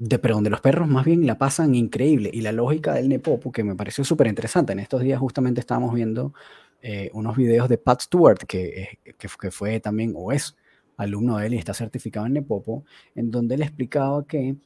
[0.00, 2.30] de, pero donde los perros más bien la pasan increíble.
[2.32, 4.72] Y la lógica del Nepopo, que me pareció súper interesante.
[4.72, 6.32] En estos días justamente estábamos viendo
[6.80, 10.56] eh, unos videos de Pat Stewart, que, que, fue también, o es
[10.96, 12.84] alumno de él y está certificado en Nepopo,
[13.14, 14.56] en donde él explicaba que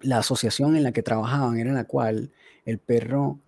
[0.00, 2.32] la asociación en la que trabajaban era la cual
[2.64, 3.38] el perro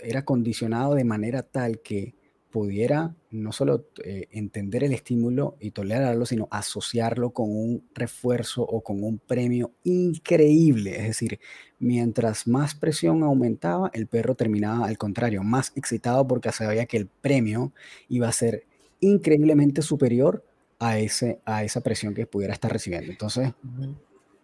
[0.00, 2.14] era condicionado de manera tal que
[2.54, 8.80] pudiera no solo eh, entender el estímulo y tolerarlo, sino asociarlo con un refuerzo o
[8.80, 10.96] con un premio increíble.
[10.96, 11.40] Es decir,
[11.80, 17.08] mientras más presión aumentaba, el perro terminaba al contrario, más excitado porque sabía que el
[17.08, 17.72] premio
[18.08, 18.62] iba a ser
[19.00, 20.44] increíblemente superior
[20.78, 23.10] a, ese, a esa presión que pudiera estar recibiendo.
[23.10, 23.52] Entonces,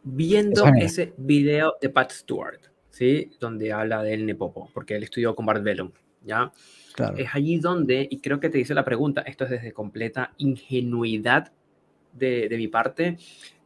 [0.03, 3.31] viendo ese video de Pat Stewart, ¿sí?
[3.39, 5.93] donde habla del Nepopo, porque él estudió con Bart Bellum,
[6.23, 6.53] ¿ya?
[7.17, 11.53] Es allí donde, y creo que te hice la pregunta, esto es desde completa ingenuidad
[12.13, 13.17] de, mi parte,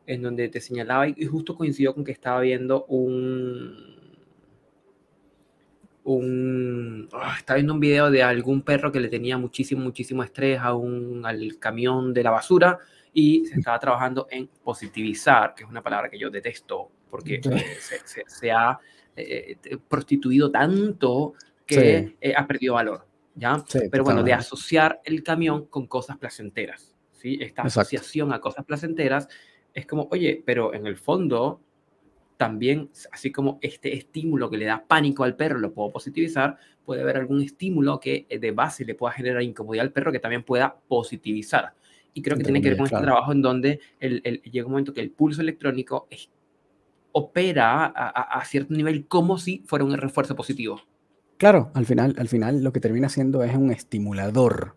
[0.06, 3.74] en donde te señalaba y justo coincidió con que estaba viendo un...
[6.04, 10.60] un ah, estaba viendo un video de algún perro que le tenía muchísimo, muchísimo estrés
[10.60, 12.78] a un, al camión de la basura
[13.12, 17.40] y se estaba trabajando en positivizar, que es una palabra que yo detesto porque
[18.26, 18.76] se, ha
[19.14, 21.34] eh, eh, prostituido tanto
[21.66, 23.06] que eh, ha perdido valor.
[23.34, 23.64] ¿ya?
[23.90, 27.38] Pero bueno, de asociar el camión con cosas placenteras, ¿sí?
[27.40, 29.28] Esta asociación a cosas placenteras
[29.72, 31.60] es como, oye, pero en el fondo
[32.36, 37.02] también, así como este estímulo que le da pánico al perro lo puedo positivizar, puede
[37.02, 40.42] haber algún estímulo que eh, de base le pueda generar incomodidad al perro que también
[40.42, 41.74] pueda positivizar.
[42.12, 44.94] Y creo que tiene que ver con este trabajo en donde el, llega un momento
[44.94, 46.06] que el pulso electrónico
[47.10, 50.80] opera a, a, cierto nivel como si fuera un refuerzo positivo.
[51.38, 54.76] Claro, al final, al final lo que termina siendo es un estimulador.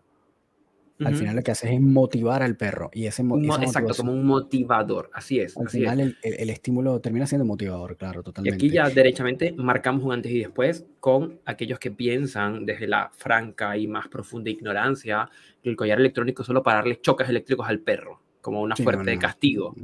[1.04, 2.90] Al final lo que hace es motivar al perro.
[2.92, 5.56] Y ese Exacto, como un motivador, así es.
[5.56, 8.64] Al final El, estímulo termina siendo motivador, claro, totalmente.
[8.64, 13.10] Y aquí ya derechamente marcamos un antes y después con aquellos que piensan desde la
[13.12, 15.30] franca y más profunda ignorancia
[15.62, 19.10] que el collar electrónico es solo para darle choques eléctricos al perro, como una fuerte
[19.10, 19.76] de castigo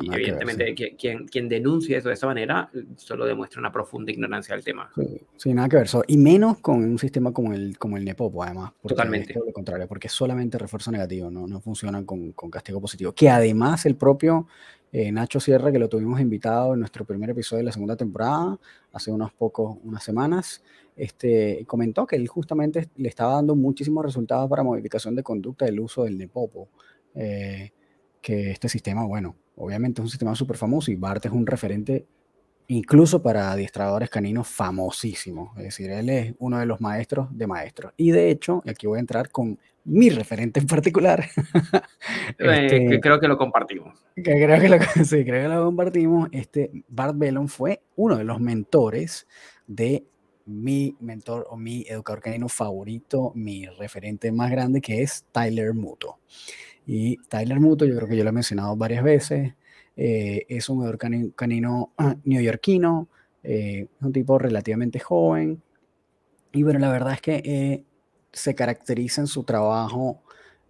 [0.00, 4.64] y evidentemente quien, quien denuncia eso de esa manera solo demuestra una profunda ignorancia del
[4.64, 4.90] tema.
[5.36, 5.88] Sí, nada que ver.
[6.06, 8.72] y menos con un sistema como el, como el Nepopo, además.
[8.86, 9.34] Totalmente.
[9.34, 13.12] lo contrario, porque solamente refuerzo negativo, no, no funcionan con, con castigo positivo.
[13.12, 14.46] Que además el propio
[14.92, 18.58] eh, Nacho Sierra, que lo tuvimos invitado en nuestro primer episodio de la segunda temporada,
[18.92, 20.62] hace unos pocos, unas semanas,
[20.96, 25.80] este, comentó que él justamente le estaba dando muchísimos resultados para modificación de conducta del
[25.80, 26.68] uso del Nepopo.
[27.14, 27.72] Eh,
[28.20, 32.06] que este sistema, bueno, obviamente es un sistema súper famoso y Bart es un referente
[32.68, 35.56] incluso para adiestradores caninos famosísimos.
[35.58, 37.92] Es decir, él es uno de los maestros de maestros.
[37.96, 41.24] Y de hecho, aquí voy a entrar con mi referente en particular.
[42.38, 43.98] Eh, este, que creo que lo compartimos.
[44.14, 46.28] Que creo que lo, sí, creo que lo compartimos.
[46.32, 49.26] Este, Bart Bellon fue uno de los mentores
[49.66, 50.04] de
[50.46, 56.18] mi mentor o mi educador canino favorito, mi referente más grande, que es Tyler Muto.
[56.86, 59.54] Y Tyler Muto, yo creo que yo lo he mencionado varias veces,
[59.96, 61.92] eh, es un educador canino, canino
[62.24, 63.08] neoyorquino,
[63.42, 65.62] es un tipo relativamente joven,
[66.52, 67.84] y bueno, la verdad es que
[68.32, 70.22] se caracteriza en su trabajo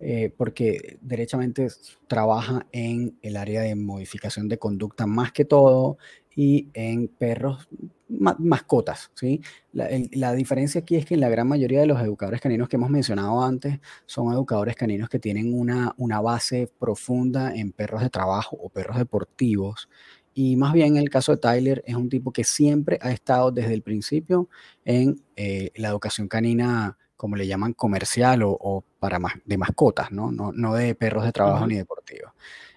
[0.02, 1.68] eh, porque derechamente
[2.06, 5.98] trabaja en el área de modificación de conducta más que todo
[6.34, 7.68] y en perros,
[8.10, 9.40] mascotas, ¿sí?
[9.72, 13.42] La, diferencia aquí es que la gran mayoría de los educadores caninos que hemos mencionado
[13.42, 18.68] antes son educadores caninos que tienen una, una base profunda en perros de trabajo o
[18.68, 19.88] perros deportivos.
[20.34, 23.50] Y más bien en el caso de Tyler es un tipo que siempre ha estado
[23.50, 24.48] desde el principio
[24.84, 30.32] en eh, la educación canina como le llaman, comercial o, para más, de mascotas, ¿no?
[30.32, 32.32] No, de perros de trabajo ni deportivos.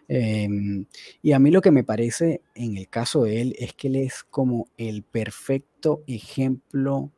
[0.08, 0.86] Em,
[1.22, 3.96] y a mí lo que me parece en el caso de él es que él
[3.96, 7.12] es como el perfecto ejemplo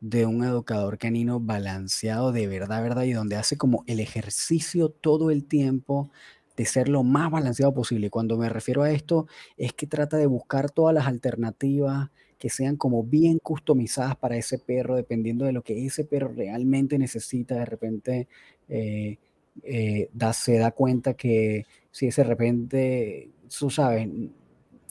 [0.00, 5.30] de un educador canino balanceado de verdad, verdad, y donde hace como el ejercicio todo
[5.30, 6.10] el tiempo
[6.56, 8.10] de ser lo más balanceado posible.
[8.10, 9.26] Cuando me refiero a esto,
[9.56, 14.58] es que trata de buscar todas las alternativas que sean como bien customizadas para ese
[14.58, 17.54] perro, dependiendo de lo que ese perro realmente necesita.
[17.54, 18.28] De repente
[18.68, 19.18] eh,
[19.62, 24.08] eh, se da cuenta que si de repente, tú sabes,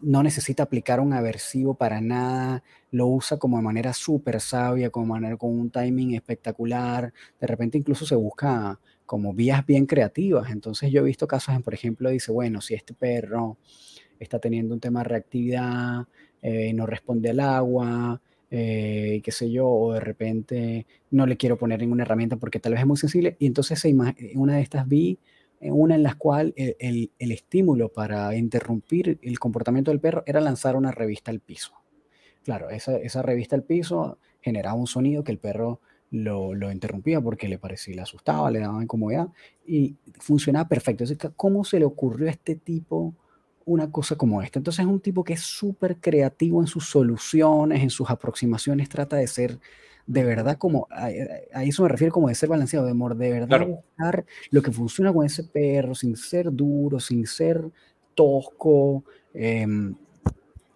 [0.01, 5.07] no necesita aplicar un aversivo para nada, lo usa como de manera súper sabia, como
[5.07, 10.51] manera, con un timing espectacular, de repente incluso se busca como vías bien creativas.
[10.51, 13.57] Entonces yo he visto casos en, por ejemplo, dice, bueno, si este perro
[14.19, 16.07] está teniendo un tema de reactividad,
[16.41, 21.57] eh, no responde al agua, eh, qué sé yo, o de repente no le quiero
[21.57, 23.35] poner ninguna herramienta porque tal vez es muy sensible.
[23.39, 23.83] Y entonces
[24.35, 25.19] una de estas vi,
[25.61, 30.91] una en la cual el, estímulo para interrumpir el comportamiento del perro era lanzar una
[30.91, 31.73] revista al piso.
[32.43, 37.21] Claro, esa, esa revista al piso generaba un sonido que el perro lo, lo, interrumpía
[37.21, 39.29] porque le parecía, le asustaba, le daba incomodidad
[39.65, 41.03] y funcionaba perfecto.
[41.03, 43.13] Entonces, ¿cómo se le ocurrió a este tipo
[43.65, 44.59] una cosa como esta.
[44.59, 49.17] Entonces es un tipo que es súper creativo en sus soluciones, en sus aproximaciones, trata
[49.17, 49.59] de ser
[50.07, 54.25] de verdad como, a, eso me refiero como de ser balanceado, de, de verdad buscar
[54.49, 57.63] lo que funciona con ese perro, sin ser duro, sin ser
[58.15, 59.95] tosco, em,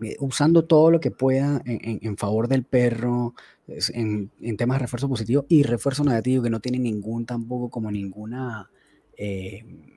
[0.01, 3.33] eh, usando todo lo que pueda en, favor del perro,
[3.67, 8.69] en, temas de refuerzo positivo y refuerzo negativo, que no tiene ningún tampoco como ninguna...
[9.17, 9.95] Em,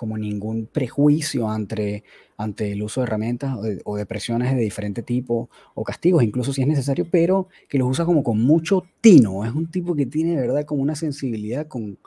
[0.00, 2.04] como ningún prejuicio ante,
[2.40, 6.62] ante el uso de herramientas o de, presiones de diferente tipo o castigos, incluso si
[6.62, 9.44] es necesario, pero que los usa como con mucho tino.
[9.44, 11.98] Es un tipo que tiene de verdad como una sensibilidad con,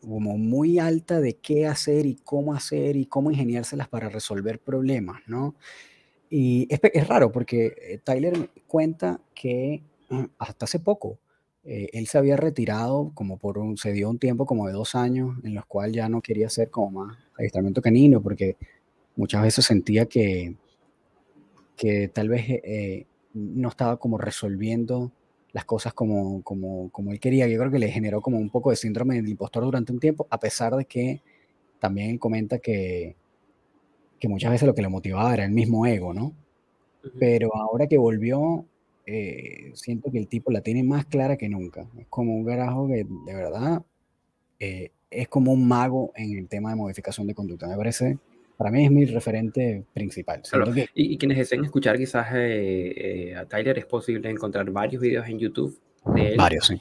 [0.00, 5.20] como muy alta de qué hacer y cómo hacer y cómo ingeniárselas para resolver problemas,
[5.26, 5.56] ¿no?
[6.30, 11.18] Y es, es raro porque eh, Tyler cuenta que mm, hasta hace poco
[11.64, 14.94] eh, él se había retirado como por un, se dio un tiempo como de dos
[14.94, 18.56] años en los cuales ya no quería hacer como más adiestramiento canino porque
[19.16, 20.54] muchas veces sentía que,
[21.76, 25.12] que tal vez eh, no estaba como resolviendo
[25.52, 27.46] las cosas como, como, como él quería.
[27.46, 30.26] Yo creo que le generó como un poco de síndrome del impostor durante un tiempo,
[30.30, 31.20] a pesar de que
[31.78, 33.16] también él comenta que,
[34.18, 36.32] que muchas veces lo que le motivaba era el mismo ego, ¿no?
[37.18, 38.64] Pero ahora que volvió,
[39.04, 41.88] eh, siento que el tipo la tiene más clara que nunca.
[41.98, 43.82] Es como un garajo que de verdad
[44.60, 47.66] eh, es como un mago en el tema de modificación de conducta.
[47.66, 48.18] Me parece,
[48.62, 50.42] para mí es mi referente principal.
[50.94, 55.78] y, quienes deseen escuchar quizás eh, a Tyler, es posible encontrar varios videos en YouTube
[56.14, 56.36] de él.
[56.36, 56.80] Varios, sí.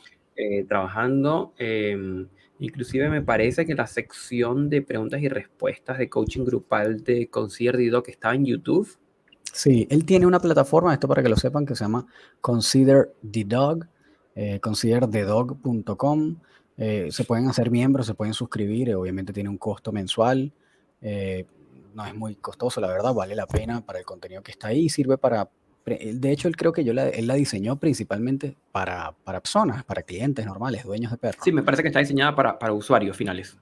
[0.68, 1.54] trabajando.
[1.58, 2.28] Em,
[2.60, 7.80] inclusive me parece que la sección de preguntas y respuestas de coaching grupal de Concierto
[7.80, 8.98] Dido que está en YouTube
[9.54, 12.06] Sí, él tiene una plataforma, esto para que lo sepan, que se llama
[12.40, 13.86] Consider the Dog,
[14.36, 16.38] eh, considerthedog.com.
[16.78, 20.54] Eh, se pueden hacer miembros, se pueden suscribir, eh, obviamente tiene un costo mensual.
[21.02, 21.46] Eh,
[21.94, 24.90] no es muy costoso, la verdad, vale la pena para el contenido que está ahí.
[24.90, 25.50] Sirve para.
[25.86, 30.04] De hecho, él creo que yo la, él la diseñó principalmente para, para personas, para
[30.04, 31.42] clientes normales, dueños de perros.
[31.44, 33.58] Sí, me parece que está diseñada para, para usuarios finales.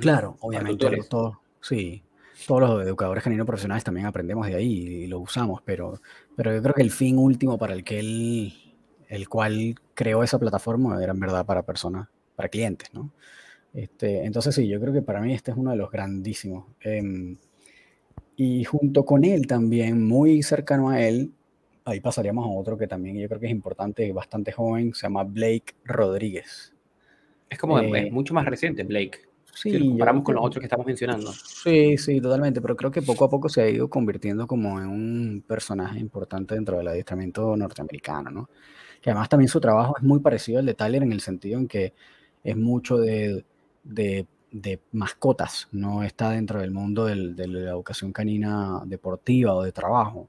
[0.00, 0.86] Claro, obviamente.
[1.08, 2.04] Todo, sí,
[2.46, 6.00] todos los educadores caninos profesionales también aprendemos de ahí y lo usamos, pero,
[6.36, 8.54] pero yo creo que el fin último para el que él,
[9.08, 13.10] el cual creó esa plataforma era en verdad para personas, para clientes, ¿no?
[13.74, 16.66] Este, entonces sí, yo creo que para mí este es uno de los grandísimos.
[16.80, 17.36] Em,
[18.36, 21.32] y junto con él también, muy cercano a él,
[21.84, 25.24] ahí pasaríamos a otro que también yo creo que es importante, bastante joven, se llama
[25.24, 26.72] Blake Rodríguez.
[27.50, 29.18] Es como es eh, mucho más reciente, Blake.
[29.52, 31.32] Sí, si comparamos con los otros que estamos mencionando.
[31.32, 34.88] Sí, sí, totalmente, pero creo que poco a poco se ha ido convirtiendo como en
[34.88, 38.50] un personaje importante dentro del adiestramiento norteamericano, ¿no?
[39.00, 41.68] Que además también su trabajo es muy parecido al de Tyler en el sentido en
[41.68, 41.92] que
[42.42, 43.44] es mucho de,
[43.84, 44.26] de
[44.92, 50.28] mascotas, no está dentro del mundo de la educación canina deportiva o de trabajo.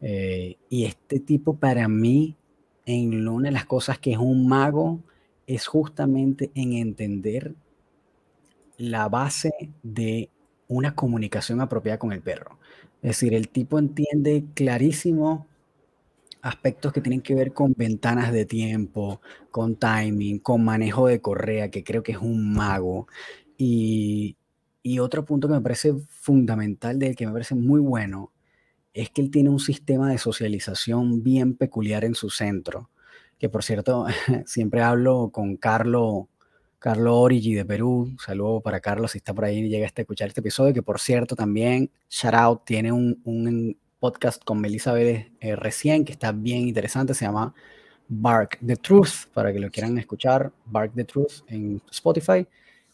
[0.00, 2.36] Eh, y este tipo para mí,
[2.84, 5.00] en una de las cosas que es un mago,
[5.46, 7.54] es justamente en entender
[8.78, 10.28] la base de
[10.68, 12.58] una comunicación apropiada con el perro.
[13.02, 15.46] Es decir, el tipo entiende clarísimo
[16.42, 19.20] aspectos que tienen que ver con ventanas de tiempo,
[19.50, 23.08] con timing, con manejo de correa, que creo que es un mago.
[23.58, 24.36] Y,
[24.82, 28.32] y otro punto que me parece fundamental, del que me parece muy bueno,
[28.94, 32.90] es que él tiene un sistema de socialización bien peculiar en su centro,
[33.38, 34.06] que por cierto,
[34.46, 36.28] siempre hablo con Carlo,
[36.78, 40.28] Carlo Origi de Perú, saludo para Carlos si está por ahí y llega a escuchar
[40.28, 43.76] este episodio, que por cierto también, shout out, tiene un, un
[44.06, 47.52] podcast con Melissa Vélez eh, recién, que está bien interesante, se llama
[48.06, 52.46] Bark the Truth, para que lo quieran escuchar, Bark the Truth en Spotify,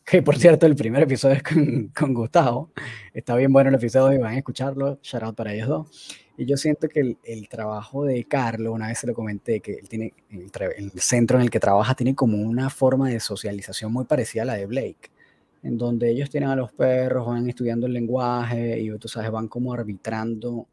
[0.06, 2.70] que por cierto el primer episodio es con, con Gustavo,
[3.12, 6.16] está bien bueno el episodio y van a escucharlo, shout out para ellos dos.
[6.38, 9.72] Y yo siento que el, el trabajo de Carlos, una vez se lo comenté, que
[9.72, 13.92] él tiene, el, el, centro en el que trabaja tiene como una forma de socialización
[13.92, 15.10] muy parecida a la de Blake,
[15.62, 19.46] en donde ellos tienen a los perros, van estudiando el lenguaje y tú sabes, van
[19.46, 20.68] como arbitrando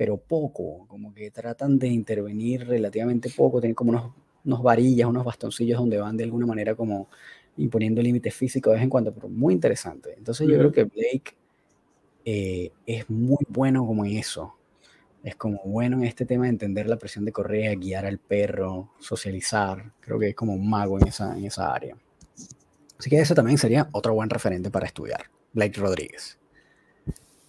[0.00, 4.12] pero poco, como que tratan de intervenir relativamente poco, tienen como unos,
[4.46, 7.08] unos varillas, unos bastoncillos donde van de alguna manera como
[7.58, 10.14] imponiendo límites físicos de vez en cuando, pero muy interesante.
[10.16, 11.36] Entonces yo creo que Blake
[12.24, 14.54] eh, es muy bueno como en eso.
[15.22, 18.92] Es como bueno en este tema de entender la presión de correa, guiar al perro,
[19.00, 19.92] socializar.
[20.00, 21.94] Creo que es como un mago en esa, en esa área.
[22.98, 25.26] Así que eso también sería otro buen referente para estudiar.
[25.52, 26.38] Blake Rodríguez.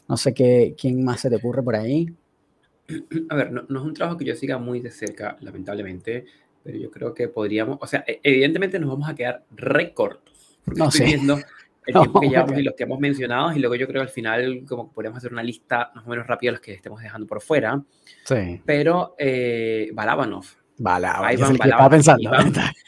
[0.10, 2.14] No sé qué, quién más se te ocurre por ahí.
[3.30, 6.26] A ver, no, es un trabajo que yo siga muy de cerca, lamentablemente,
[6.64, 10.90] pero yo creo que podríamos, o sea, e, evidentemente nos vamos a quedar recortos, no
[10.90, 11.38] estoy viendo
[11.86, 14.64] el tiempo que llevamos y los que hemos mencionado, y luego yo creo al final
[14.68, 17.42] como podríamos hacer una lista más o menos rápida de los que estemos dejando por
[17.42, 17.82] fuera.
[18.26, 18.62] Sí.
[18.66, 20.46] Pero eh, Balabanov.
[20.78, 21.52] Balabanov.
[21.54, 22.32] estaba pensando.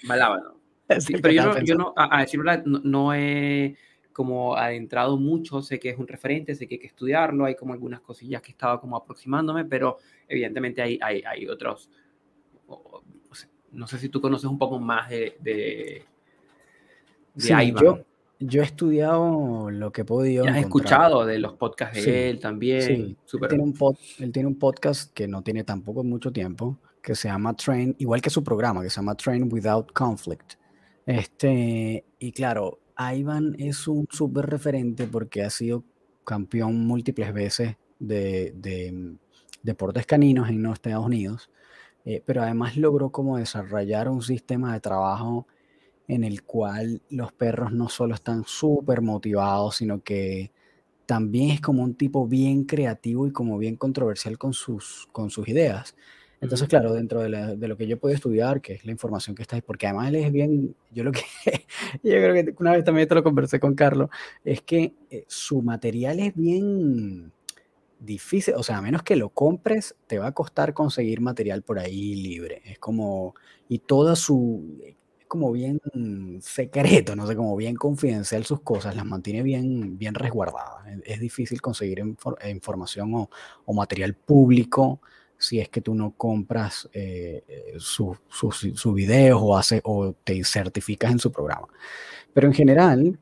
[0.08, 0.54] Balabanov.
[1.22, 3.76] pero yo no, yo no, a, decir verdad, no, no he
[4.14, 7.74] como adentrado mucho, sé que es un referente, sé que hay que estudiarlo, hay como
[7.74, 9.97] algunas cosillas que estaba como aproximándome, pero
[10.28, 11.89] evidentemente hay, hay, hay otros,
[13.72, 16.03] no sé si tú conoces un poco más de, de,
[17.36, 18.05] Yo,
[18.39, 20.45] yo, he estudiado lo que he podido.
[20.45, 22.82] Has escuchado de los podcasts de él también.
[22.82, 23.18] Sí.
[23.41, 27.16] Él, tiene un pod, él tiene un podcast que no tiene tampoco mucho tiempo, que
[27.16, 30.53] se llama Train, igual que su programa, que se llama Train Without Conflict.
[31.05, 35.84] Este, y claro, Ivan es un súper referente porque ha sido
[36.24, 38.54] campeón múltiples veces de,
[38.94, 39.18] mm,
[39.64, 41.50] deportes caninos en los Estados Unidos,
[42.06, 45.48] eh, pero además logró como desarrollar un sistema de trabajo
[46.08, 50.52] en el cual los perros no solo están súper motivados, sino que
[51.06, 55.48] también es como un tipo bien creativo y como bien controversial con sus, con sus
[55.48, 55.96] ideas.
[56.44, 59.56] Entonces, claro, dentro de, lo que yo puedo estudiar, que es la información que está
[59.56, 61.22] ahí, porque además él es bien, yo lo que,
[62.04, 64.10] yo creo que una vez también te lo conversé con Carlos,
[64.44, 67.32] es que eh, su material es bien
[67.98, 71.80] difícil, o sea, a menos que lo compres, te va a costar conseguir material por
[71.80, 72.62] ahí libre.
[72.66, 73.36] Es como,
[73.70, 75.80] y toda su, es como bien
[76.41, 80.86] secreto, no sé, como bien confidencial sus cosas, las mantiene bien, bien resguardadas.
[81.06, 82.04] Es, difícil conseguir
[82.50, 83.30] información o,
[83.64, 85.00] o material público
[85.44, 90.41] si es que tú no compras eh, eh, sus su, videos o, hace, o te
[90.46, 91.68] certificas en su programa.
[92.34, 93.20] Pero en general,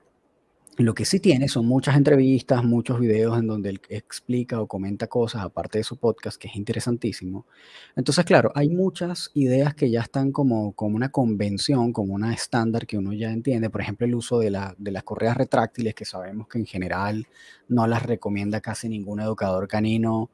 [0.77, 5.07] lo que sí tiene son muchas entrevistas, muchos videos en donde él explica o comenta
[5.07, 7.47] cosas, aparte de su podcast, que es interesantísimo.
[7.95, 12.85] Entonces, claro, hay muchas ideas que ya están como, como una convención, como una estándar
[12.85, 13.71] que uno ya entiende.
[13.71, 17.27] Por ejemplo, el uso de, la, de las correas retráctiles, que sabemos que en general
[17.67, 20.29] no las recomienda casi ningún educador canino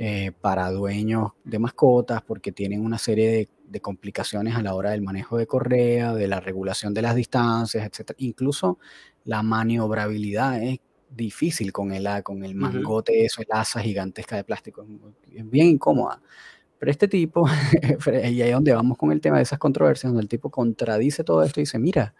[0.00, 5.02] eh, para dueños de mascotas porque tienen una serie de, complicaciones a la hora del
[5.02, 8.12] manejo de correa, de la regulación de las distancias, etc.
[8.18, 8.78] Incluso
[9.24, 10.78] la maniobrabilidad es
[11.10, 14.86] difícil con el, con el mangote, eso, el asa gigantesca de plástico,
[15.34, 16.22] es bien incómoda.
[16.78, 17.48] Pero este tipo,
[18.06, 21.24] y ahí es donde vamos con el tema de esas controversias, donde el tipo contradice
[21.24, 22.14] todo esto y dice, mira,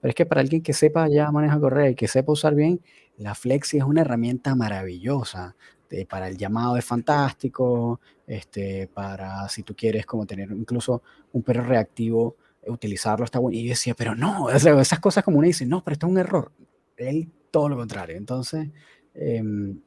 [0.00, 2.80] pero es que para alguien que sepa ya manejar correa y que sepa usar bien,
[3.16, 5.56] la Flexi es una herramienta maravillosa.
[5.86, 11.00] Este, para el llamado es fantástico, este, para si tú quieres como tener incluso
[11.32, 13.56] un perro reactivo, utilizarlo está bueno.
[13.56, 16.18] Y yo decía, pero no, esas cosas como uno dice, no, pero esto es un
[16.18, 16.50] error.
[16.96, 18.16] Él todo lo contrario.
[18.16, 18.68] Entonces,
[19.14, 19.80] em,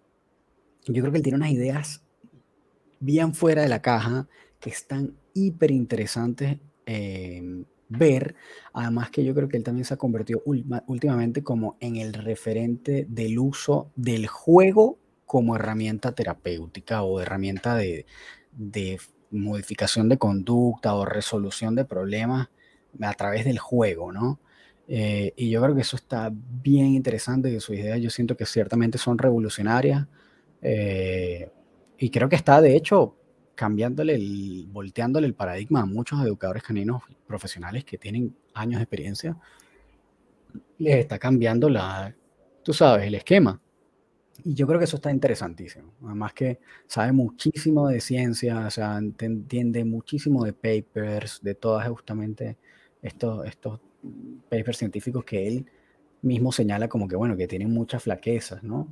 [0.85, 2.01] yo creo que él tiene unas ideas
[3.01, 4.29] bien fuera de la caja
[4.61, 8.35] que están hiper interesantes em, ver,
[8.71, 13.05] además que yo creo que él también se ha convertido últimamente como en el referente
[13.09, 14.98] del uso del juego
[15.30, 18.07] como herramienta terapéutica o herramienta de,
[18.51, 18.99] de
[19.30, 22.49] modificación de conducta o resolución de problemas
[22.99, 24.39] a través del juego, ¿no?
[24.88, 28.47] Eh, y yo creo que eso está bien interesante, que sus ideas yo siento que
[28.47, 30.07] ciertamente son revolucionarias.
[30.63, 31.51] Eh,
[31.99, 33.15] y creo que está, de hecho,
[33.53, 39.38] cambiándole, el, volteándole el paradigma a muchos educadores caninos profesionales que tienen años de experiencia.
[40.80, 42.15] Les está cambiando la,
[42.63, 43.61] tú sabes, el esquema.
[44.43, 45.93] Y yo creo que eso está interesantísimo.
[46.05, 52.57] Además que sabe muchísimo de ciencia, o sea, entiende muchísimo de papers, de todas justamente
[53.01, 53.79] estos, estos
[54.49, 55.65] papers científicos que él
[56.21, 58.87] mismo señala como que, bueno, que tienen muchas flaquezas, ¿no?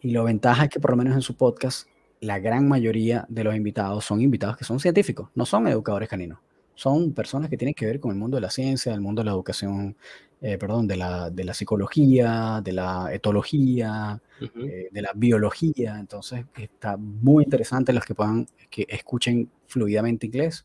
[0.00, 1.88] Y lo ventaja es que por lo menos en su podcast,
[2.20, 6.38] la gran mayoría de los invitados son invitados que son científicos, no son educadores caninos.
[6.76, 9.26] Son personas que tienen que ver con el mundo de la ciencia, el mundo de
[9.26, 9.96] la educación,
[10.40, 15.98] eh, perdón, de la, de la, psicología, de la etología, eh, de la biología.
[15.98, 20.64] Entonces, está muy interesante los que puedan, que escuchen fluidamente inglés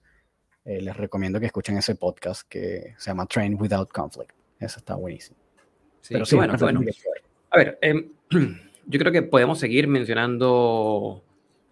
[0.64, 4.32] eh, les recomiendo que escuchen ese podcast que se llama Train Without Conflict.
[4.59, 5.38] Eso está buenísimo.
[6.01, 6.82] Sí, Pero sí, bueno, bueno.
[7.49, 8.12] A ver, em,
[8.86, 11.24] yo creo que podemos seguir mencionando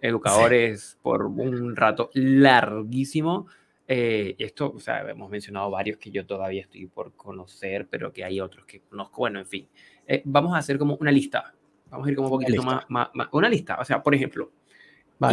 [0.02, 3.48] educadores por un rato larguísimo.
[3.92, 8.24] Eh, esto, o sea, hemos mencionado varios que yo todavía estoy por conocer, pero que
[8.24, 9.18] hay otros que conozco.
[9.18, 9.68] Bueno, en fin,
[10.06, 11.56] eh, vamos a hacer como una lista.
[11.90, 13.80] Vamos a ir como un poquito más, más, Una lista.
[13.82, 14.52] O sea, por ejemplo,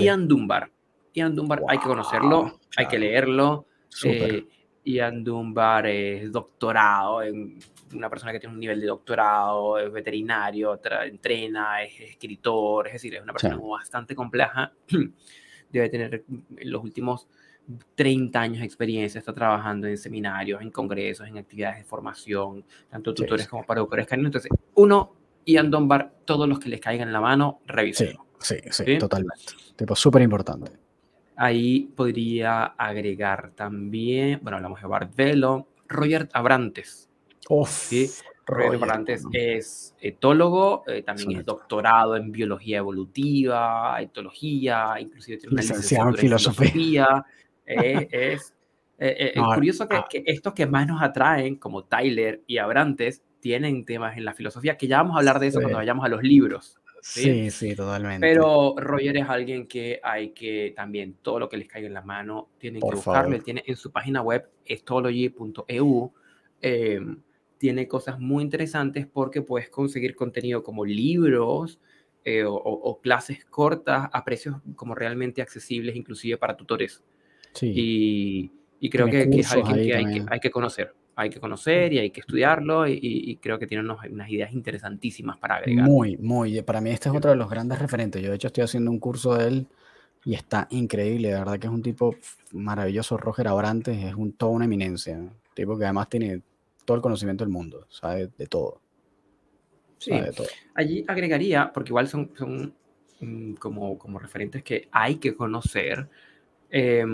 [0.00, 0.70] Ian Dunbar.
[1.12, 3.66] Ian Dunbar hay que conocerlo, hay que leerlo.
[4.04, 4.46] Eh,
[4.84, 7.58] Ian Dunbar es doctorado, en
[7.92, 13.16] una persona que tiene un nivel de doctorado, es veterinario, entrena, es escritor, es decir,
[13.16, 14.72] es una persona bastante compleja.
[15.70, 16.24] Debe tener
[16.62, 17.28] los últimos
[17.94, 23.12] 30 años de experiencia, está trabajando en seminarios, en congresos, en actividades de formación, tanto
[23.14, 24.28] tutores como para educadores caninos.
[24.28, 25.14] Entonces, uno,
[25.44, 28.26] Ian Dunbar, todos los que les caigan en la mano, revísenlo.
[28.38, 29.44] Sí, sí, sí, totalmente.
[29.74, 30.72] Tipo, súper importante.
[31.36, 37.08] Ahí podría agregar también, bueno, hablamos de Bart Velo, Roger Abrantes.
[37.66, 38.10] ¿sí?
[38.46, 45.62] Roger Abrantes es etólogo, eh, también es doctorado en biología evolutiva, etología, inclusive tiene una
[45.62, 47.24] licenciado en filosofía.
[47.26, 48.54] Eh, es
[48.98, 50.06] eh, curioso que, ah.
[50.08, 54.76] que, estos que más nos atraen, como Tyler y Abrantes, tienen temas en la filosofía,
[54.76, 56.80] que ya vamos a hablar de eso cuando vayamos a los libros.
[57.06, 57.50] ¿sí?
[57.50, 58.26] sí, totalmente.
[58.26, 62.02] Pero Roger es alguien que hay que también, todo lo que les caiga en la
[62.02, 63.34] mano, tienen que buscarlo.
[63.34, 66.12] Él tiene en su página web, estology.eu,
[66.60, 67.20] em,
[67.58, 71.80] tiene cosas muy interesantes porque puedes conseguir contenido como libros
[72.24, 77.04] eh, o, clases cortas a precios como realmente accesibles, inclusive para tutores.
[77.56, 77.72] Sí.
[77.74, 81.94] Y, y creo que, es alguien que hay, que hay que conocer hay que conocer
[81.94, 85.86] y hay que estudiarlo y, creo que tiene unas ideas interesantísimas para agregar.
[85.86, 86.60] Muy, muy.
[86.60, 88.22] Para mí este es otro de los grandes referentes.
[88.22, 89.66] Yo de hecho estoy haciendo un curso de él
[90.26, 91.28] y está increíble.
[91.28, 92.14] De verdad que es un tipo
[92.52, 93.16] maravilloso.
[93.16, 95.18] Roger Abrantes es un, toda una eminencia.
[95.54, 96.42] Tipo que además tiene
[96.84, 98.82] todo el conocimiento del mundo, sabe de todo.
[99.96, 100.12] Sí,
[100.74, 102.74] allí agregaría, porque igual son, son
[103.20, 106.10] mm, como, como referentes que hay que conocer.
[106.70, 107.04] Eh,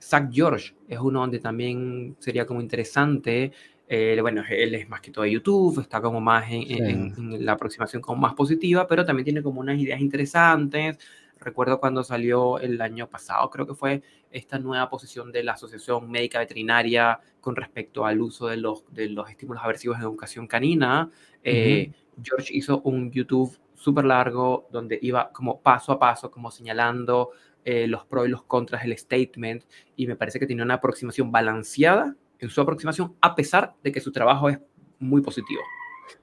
[0.00, 3.52] Zach George es uno donde también sería como interesante.
[3.86, 8.00] Eh, bueno, él es más que todo de YouTube, está como más en, la aproximación
[8.00, 10.98] como más positiva, pero también tiene como unas ideas interesantes.
[11.38, 16.10] Recuerdo cuando salió el año pasado, creo que fue esta nueva posición de la Asociación
[16.10, 21.10] Médica Veterinaria con respecto al uso de los, de los estímulos aversivos en educación canina.
[21.42, 21.90] Eh,
[22.22, 27.30] George hizo un YouTube súper largo donde iba como paso a paso, como señalando
[27.64, 29.64] eh, los pros y los contras del statement,
[29.96, 34.00] y me parece que tiene una aproximación balanceada en su aproximación, a pesar de que
[34.00, 34.58] su trabajo es
[34.98, 35.60] muy positivo.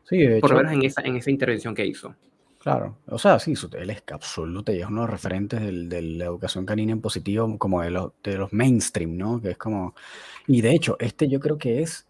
[0.03, 2.15] Sí, Por lo menos en esa, en esa intervención que hizo.
[2.59, 6.25] Claro, o sea, sí, él es absoluto y es uno de los referentes de la
[6.25, 9.39] educación canina en positivo, como de los, de los mainstream, ¿no?
[9.41, 9.95] Que es como.
[10.47, 12.07] Y de hecho, este yo creo que es,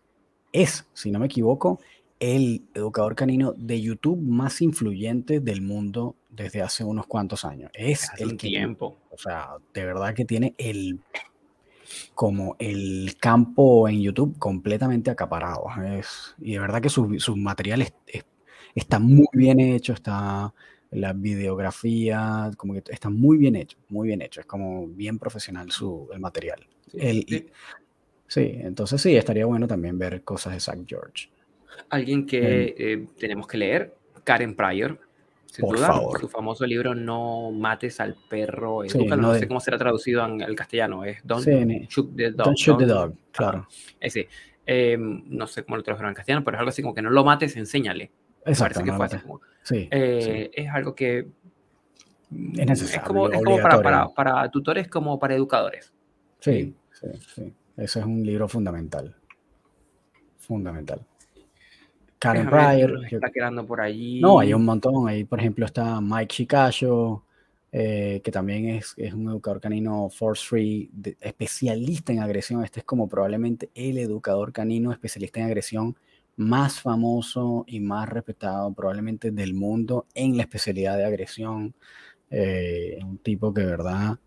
[0.51, 1.79] es, si no me equivoco,
[2.19, 7.71] el educador canino de YouTube más influyente del mundo desde hace unos cuantos años.
[7.73, 8.97] Es el tiempo.
[9.11, 10.99] O sea, de verdad que tiene el
[12.13, 15.65] como el campo en YouTube completamente acaparado.
[15.85, 17.93] Es, y de verdad que sus su materiales
[18.75, 20.53] está muy bien hecho, está
[20.91, 24.41] la videografía, como que está muy bien hecho, muy bien hecho.
[24.41, 26.65] Es como bien profesional su, el material.
[26.91, 27.49] Sí,
[28.27, 31.29] sí, entonces sí, estaría bueno también ver cosas de Zach George.
[31.89, 34.99] Alguien que eh, tenemos que leer, Karen Pryor.
[35.45, 36.19] Sin Por duda, favor.
[36.19, 41.05] su famoso libro No mates al perro, no, sé cómo será traducido en el castellano,
[41.05, 41.47] es Don't
[41.87, 42.45] Shoot the Dog.
[42.45, 43.67] Don't Shoot the Dog, claro.
[43.99, 44.27] ese.
[44.65, 47.09] Em, no sé cómo lo tradujeron en castellano, pero es algo así como que no
[47.09, 48.11] lo mates, enséñale.
[48.45, 48.83] Exacto.
[48.83, 49.07] que fue
[49.91, 53.01] eh, Es algo que es necesario.
[53.01, 55.93] Es como, es como para, para, para, tutores como para educadores.
[56.39, 57.53] Sí, sí, sí.
[57.77, 59.15] Ese es un libro fundamental.
[60.37, 61.05] Fundamental.
[62.19, 63.05] Karen Pryor.
[63.09, 64.19] Está quedando por allí.
[64.21, 65.07] No, hay un montón.
[65.07, 67.23] Ahí, por ejemplo, está Mike Chicayo,
[67.71, 70.89] eh, que también es, es, un educador canino force free,
[71.21, 72.63] especialista en agresión.
[72.63, 75.95] Este es como probablemente el educador canino especialista en agresión
[76.37, 81.73] más famoso y más respetado probablemente del mundo en la especialidad de agresión.
[82.29, 84.19] Eh, un tipo que de verdad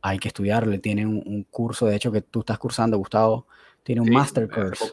[0.00, 0.78] hay que estudiarle.
[0.78, 3.46] Tiene un, curso, de hecho, que tú estás cursando, Gustavo,
[3.82, 4.90] tiene un master course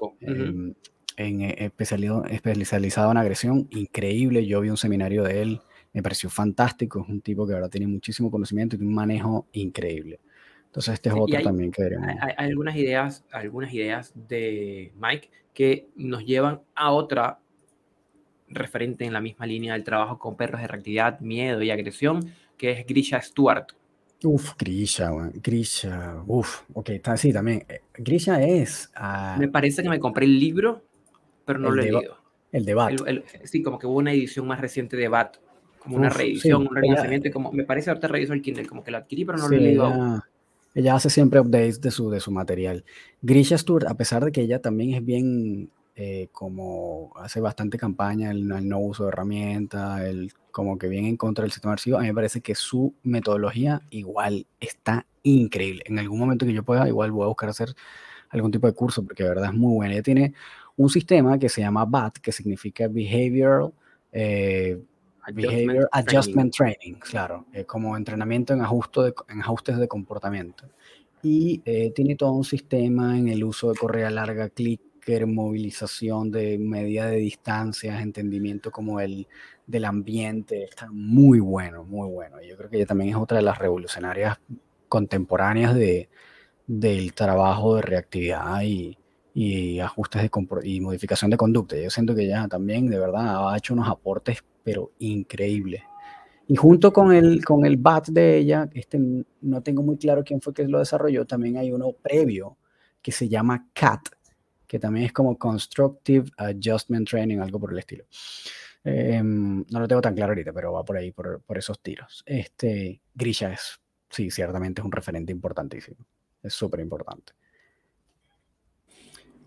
[1.19, 3.67] en, eh, especializado, especializado en agresión.
[3.71, 4.45] Increíble.
[4.45, 5.61] Yo vi un seminario de él,
[5.93, 7.01] me pareció fantástico.
[7.03, 10.19] Es un tipo que verdad tiene muchísimo conocimiento y un manejo increíble.
[10.65, 12.07] Entonces, este es otro también que veremos.
[12.21, 17.39] Hay, algunas ideas, algunas ideas de Mike que nos llevan a otra
[18.47, 22.71] referente en la misma línea del trabajo con perros de reactividad, miedo y agresión, que
[22.71, 23.67] es Grisha Stewart.
[24.23, 27.65] Uf, Grisha, Grisha, uf, ok, está así también.
[27.69, 28.91] Eh, Grisha es...
[28.93, 30.83] Ah, me parece que me compré el libro,
[31.49, 32.15] pero no lo he leído.
[32.51, 32.93] El de Bat.
[33.43, 35.37] sí, como que hubo una edición más reciente de Bat,
[35.79, 38.97] como una reedición, un relanzamiento, como me parece ahorita revisó el Kindle, como que lo
[38.97, 40.23] adquirí, pero no lo he leído ella,
[40.75, 42.85] ella hace siempre updates de su, de su material.
[43.23, 48.29] Grisha Stewart, a pesar de que ella también es bien eh, como hace bastante campaña
[48.29, 52.01] el, no uso de herramientas, el como que viene en contra del sistema archivo, a
[52.01, 55.81] mí me parece que su metodología igual está increíble.
[55.87, 57.73] En algún momento que yo pueda, igual voy a buscar hacer
[58.29, 59.93] algún tipo de curso, porque de verdad es muy buena.
[59.93, 60.33] Ella tiene
[60.79, 63.73] un sistema que se llama BAT, que significa Behavioral
[64.13, 64.81] eh,
[65.91, 66.93] Adjustment, Training.
[66.99, 70.63] claro, como entrenamiento en, ajuste en ajustes de comportamiento.
[71.21, 74.81] Y eh, tiene todo un sistema en el uso de correa larga, clic,
[75.25, 79.27] movilización de medida de distancias, entendimiento como el
[79.65, 82.37] del ambiente, está muy bueno, muy bueno.
[82.41, 84.39] Yo creo que ella también es otra de las revolucionarias
[84.87, 86.09] contemporáneas de,
[86.67, 88.98] del trabajo de reactividad y,
[89.33, 90.29] y ajustes de
[90.63, 91.77] y modificación de conducta.
[91.77, 95.81] Yo siento que ella también de verdad ha hecho unos aportes, pero increíbles.
[96.47, 98.99] Y junto con el, con el BAT de ella, este,
[99.41, 102.57] no tengo muy claro quién fue que lo desarrolló, también hay uno previo
[103.01, 104.01] que se llama CAT,
[104.65, 108.05] que también es como Constructive Adjustment Training, algo por el estilo.
[108.83, 112.23] Em, no lo tengo tan claro ahorita, pero va por ahí, por, por esos tiros.
[112.25, 115.97] Este, Grisha es, sí, ciertamente es un referente importantísimo.
[116.41, 117.33] Es súper importante.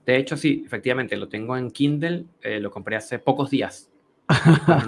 [0.07, 3.91] De hecho, sí, efectivamente, lo tengo en Kindle, eh, lo compré hace pocos días.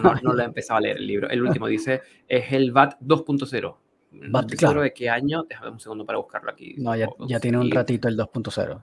[0.03, 1.29] no, no, lo he empezado a leer el libro.
[1.31, 3.77] El último dice, es el VAT 2.0.
[4.13, 4.83] No estoy claro.
[4.83, 6.75] de qué año, déjame un segundo para buscarlo aquí.
[6.79, 8.83] No, ya, ya tiene un ratito el 2.0.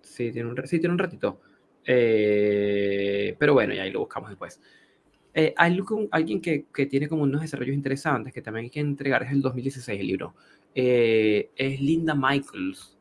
[0.00, 1.40] Sí, tiene un, sí, tiene un ratito.
[1.84, 4.60] Eh, pero bueno, ya ahí lo buscamos después.
[5.32, 5.78] Eh, hay
[6.10, 9.42] alguien que, que, tiene como unos desarrollos interesantes que también hay que entregar, es el
[9.42, 10.34] 2016 el libro.
[10.74, 12.95] Eh, es Linda Michaels.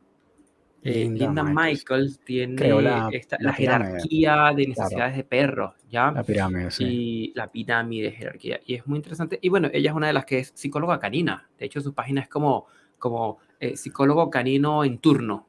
[0.92, 2.20] Linda, Michaels.
[2.20, 3.10] tiene la,
[3.40, 6.12] la, jerarquía de necesidades de perros, ¿ya?
[6.12, 6.84] La pirámide, sí.
[6.86, 8.60] Y la pirámide de jerarquía.
[8.66, 9.40] Y es muy interesante.
[9.42, 11.50] Y bueno, ella es una de las que es psicóloga canina.
[11.58, 12.68] De hecho, su página es como,
[13.00, 13.40] como
[13.76, 15.48] psicólogo canino en turno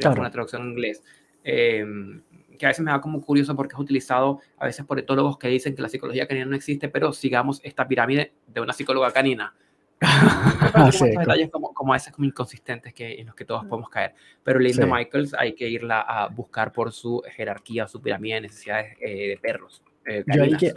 [0.00, 1.02] una traducción en inglés,
[1.44, 2.22] em,
[2.58, 5.48] que a veces me da como curioso porque es utilizado a veces por etólogos que
[5.48, 9.54] dicen que la psicología canina no existe, pero sigamos esta pirámide de una psicóloga canina.
[10.92, 14.14] sí, detalles como, como veces como inconsistentes que, en los que todos podemos caer.
[14.42, 18.96] Pero Linda Michaels hay que irla a buscar por su jerarquía, su pirámide de necesidades
[19.00, 19.82] eh, de perros.
[20.04, 20.72] Eh, Yo hay que,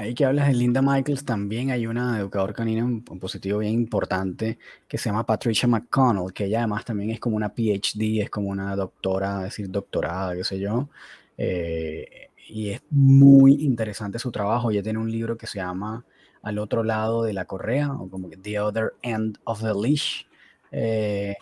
[0.00, 4.56] Ahí que hablas de Linda Michaels, también hay una educadora canina un, positivo bien importante
[4.86, 8.48] que se llama Patricia McConnell, que ella además también es como una PhD, es como
[8.48, 10.88] una doctora, es decir, doctorada, qué sé yo.
[11.36, 14.70] Eh, y es muy interesante su trabajo.
[14.70, 16.04] Ella tiene un libro que se llama
[16.42, 20.24] Al otro lado de la correa, o como The Other End of the Leash.
[20.70, 21.36] Eh,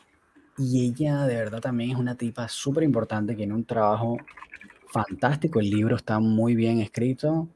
[0.59, 4.17] y ella de verdad también es una tipa súper importante, tiene un trabajo
[4.89, 5.61] fantástico.
[5.61, 7.49] El libro está muy bien escrito.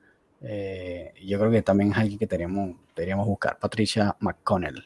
[0.42, 4.84] Eh, yo creo que también es alguien que deberíamos, deberíamos buscar, Patricia McConnell.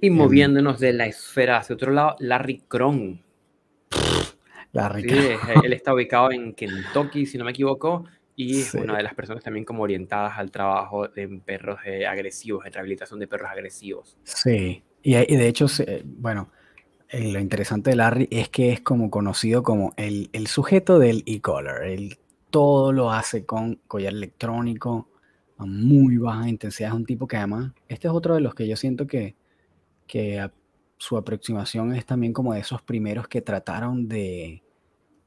[0.00, 3.22] Y em, moviéndonos de la esfera hacia otro lado, Larry Cron.
[4.72, 5.16] Larry sí,
[5.64, 8.04] Él está ubicado en Kentucky, si no me equivoco,
[8.38, 12.64] y es una de las personas también como orientadas al trabajo en perros eh, agresivos,
[12.64, 14.16] en rehabilitación de perros agresivos.
[14.22, 15.66] Sí, y, de hecho,
[16.04, 16.48] bueno,
[17.08, 21.24] eh, lo interesante de Larry es que es como conocido como el, el sujeto del
[21.26, 22.16] e-collar, el
[22.50, 25.08] todo lo hace con collar electrónico,
[25.56, 26.90] a muy baja intensidad.
[26.90, 29.34] Es un tipo que además, este es otro de los que yo siento que,
[30.06, 30.48] que
[30.96, 34.62] su aproximación es también como de esos primeros que trataron de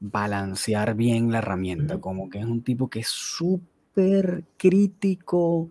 [0.02, 5.70] balancear bien la herramienta, como que es un tipo que es súper crítico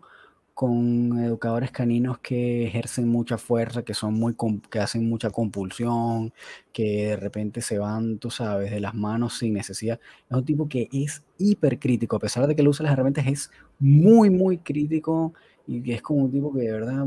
[0.54, 4.36] con educadores caninos que ejercen mucha fuerza, que son muy
[4.70, 6.32] que hacen mucha compulsión,
[6.72, 10.00] que de repente se van, tú sabes, de las manos sin necesidad.
[10.30, 13.28] Es un tipo que es hiper crítico, a pesar de que él usa las herramientas,
[13.28, 15.34] es muy, muy crítico
[15.68, 17.06] y es como un tipo que de verdad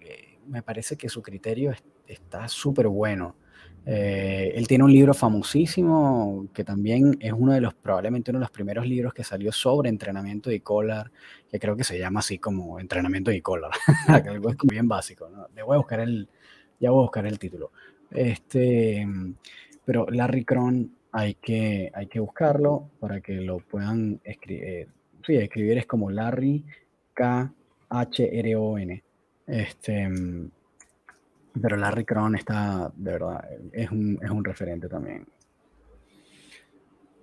[0.00, 1.72] eh, me parece que su criterio
[2.06, 3.34] está súper bueno.
[3.90, 8.42] Eh, él tiene un libro famosísimo que también es uno de los, probablemente uno de
[8.42, 11.10] los primeros libros que salió sobre entrenamiento de collar,
[11.50, 13.70] que creo que se llama así como entrenamiento de collar,
[14.28, 15.46] algo es bien básico, ¿no?
[15.64, 16.28] voy a buscar el,
[16.78, 17.72] ya voy a buscar el título.
[18.10, 19.06] Este,
[19.86, 24.64] pero Larry Cron hay que, hay que buscarlo para que lo puedan escribir.
[24.64, 24.88] Eh,
[25.26, 26.62] sí, escribir es como Larry
[27.14, 27.54] K
[27.88, 29.02] H R O N.
[29.46, 30.10] Este,
[31.60, 35.26] pero Larry Cron está, de verdad, es un, es un referente también.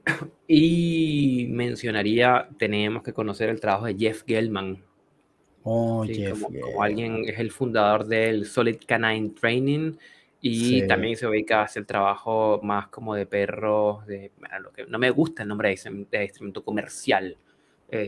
[0.48, 4.84] Y mencionaría, tenemos que conocer el trabajo de Jeff Gellman.
[5.64, 9.94] Oh, Jeff como, alguien, es el fundador del Solid Canine Training
[10.48, 15.00] y también se ubica hacia el trabajo más como de perros, de, lo que, no
[15.00, 17.36] me gusta el nombre de, instrumento comercial,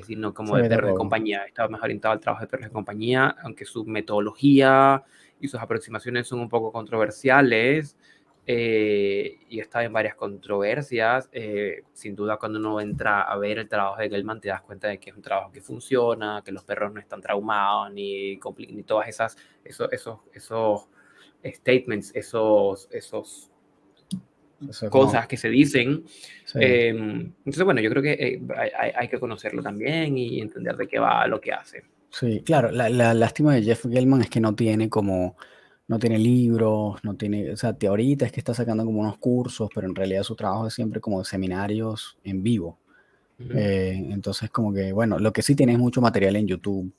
[0.06, 1.46] sino como de perros de compañía.
[1.46, 5.04] Estaba más orientado al trabajo de perros de compañía, aunque su metodología
[5.40, 7.96] y sus aproximaciones son un poco controversiales
[8.50, 11.30] eh, y está en varias controversias.
[11.34, 14.88] Eh, sin duda, cuando uno entra a ver el trabajo de Gelman, te das cuenta
[14.88, 18.84] de que es un trabajo que funciona, que los perros no están traumados, ni, ni
[18.84, 19.36] todas esas
[19.66, 20.88] esos, esos, esos
[21.44, 23.52] statements, esos, esos
[24.90, 26.06] cosas que se dicen.
[26.56, 30.88] Em, entonces, bueno, yo creo que eh, hay, hay, que conocerlo también y entender de
[30.88, 31.84] qué va lo que hace.
[32.20, 35.38] Sí, claro, la, lástima de Jeff Gellman es que no tiene como,
[35.88, 39.70] no tiene libros, no tiene, o sea, ahorita es que está sacando como unos cursos,
[39.74, 42.80] pero en realidad su trabajo es siempre como seminarios en vivo.
[43.54, 46.92] Eh, entonces, como que, bueno, lo que sí tiene es mucho material en YouTube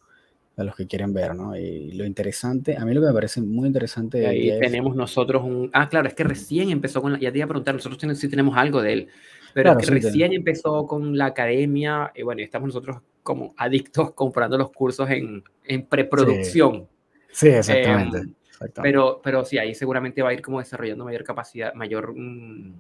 [0.57, 1.57] a los que quieren ver, ¿no?
[1.57, 5.69] Y lo interesante, a mí lo que me parece muy interesante ahí tenemos nosotros un,
[5.73, 8.29] ah, claro, es que recién empezó con la, ya te iba a preguntar, nosotros sí
[8.29, 9.09] tenemos algo de él,
[9.55, 14.59] pero es que recién empezó con la academia, y bueno, estamos nosotros como adictos comprando
[14.59, 16.89] los cursos en, en preproducción.
[17.31, 18.35] Sí, exactamente, em,
[18.83, 22.75] Pero, pero sí, ahí seguramente va a ir como desarrollando mayor capacidad, mayor mm,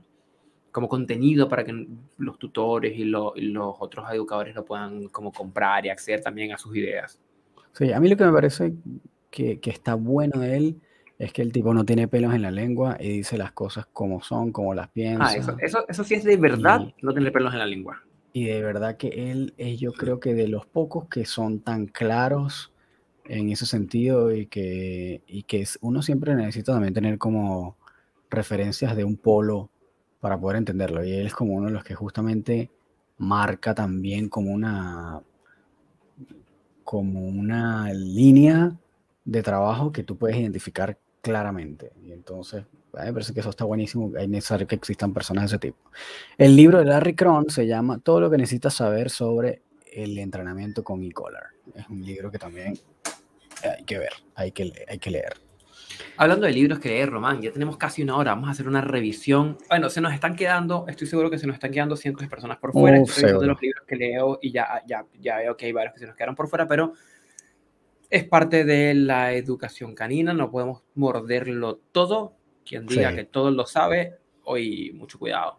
[0.72, 1.86] como contenido para que
[2.18, 6.76] los tutores y, los otros educadores lo puedan como comprar y acceder también a sus
[6.76, 7.20] ideas.
[7.72, 8.74] Sí, a mí lo que me parece
[9.30, 10.80] que, que está bueno de él
[11.18, 14.22] es que el tipo no tiene pelos en la lengua y dice las cosas como
[14.22, 15.26] son, como las piensa.
[15.26, 18.02] Ah, eso, eso, eso sí es de verdad no tener pelos en la lengua.
[18.32, 21.86] Y de verdad que él es yo creo que de los pocos que son tan
[21.86, 22.72] claros
[23.24, 27.76] en ese sentido y que, y que uno siempre necesita también tener como
[28.30, 29.70] referencias de un polo
[30.20, 31.04] para poder entenderlo.
[31.04, 32.70] Y él es como uno de los que justamente
[33.18, 35.20] marca también como una,
[36.84, 38.72] como una línea
[39.24, 40.96] de trabajo que tú puedes identificar
[41.28, 41.92] claramente.
[42.02, 42.64] Y entonces,
[42.94, 44.12] me parece que eso está buenísimo.
[44.16, 45.76] Hay necesario que existan personas de ese tipo.
[46.38, 49.60] El libro de Larry Cron se llama Todo lo que necesitas saber sobre
[49.92, 51.48] el entrenamiento con e-collar.
[51.74, 52.78] Es un libro que también
[53.62, 55.34] hay que ver, hay que, hay que leer.
[56.16, 58.30] Hablando de libros que leer, Román, ya tenemos casi una hora.
[58.30, 59.58] Vamos a hacer una revisión.
[59.68, 62.56] Bueno, se nos están quedando, estoy seguro que se nos están quedando cientos de personas
[62.56, 62.98] por fuera.
[62.98, 66.00] estoy de los libros que leo y ya, ya, ya veo que hay varios que
[66.00, 66.94] se nos quedaron por fuera, pero
[68.10, 72.34] es parte de la educación canina, no podemos morderlo todo.
[72.64, 75.58] Quien diga que todo lo sabe, hoy mucho cuidado.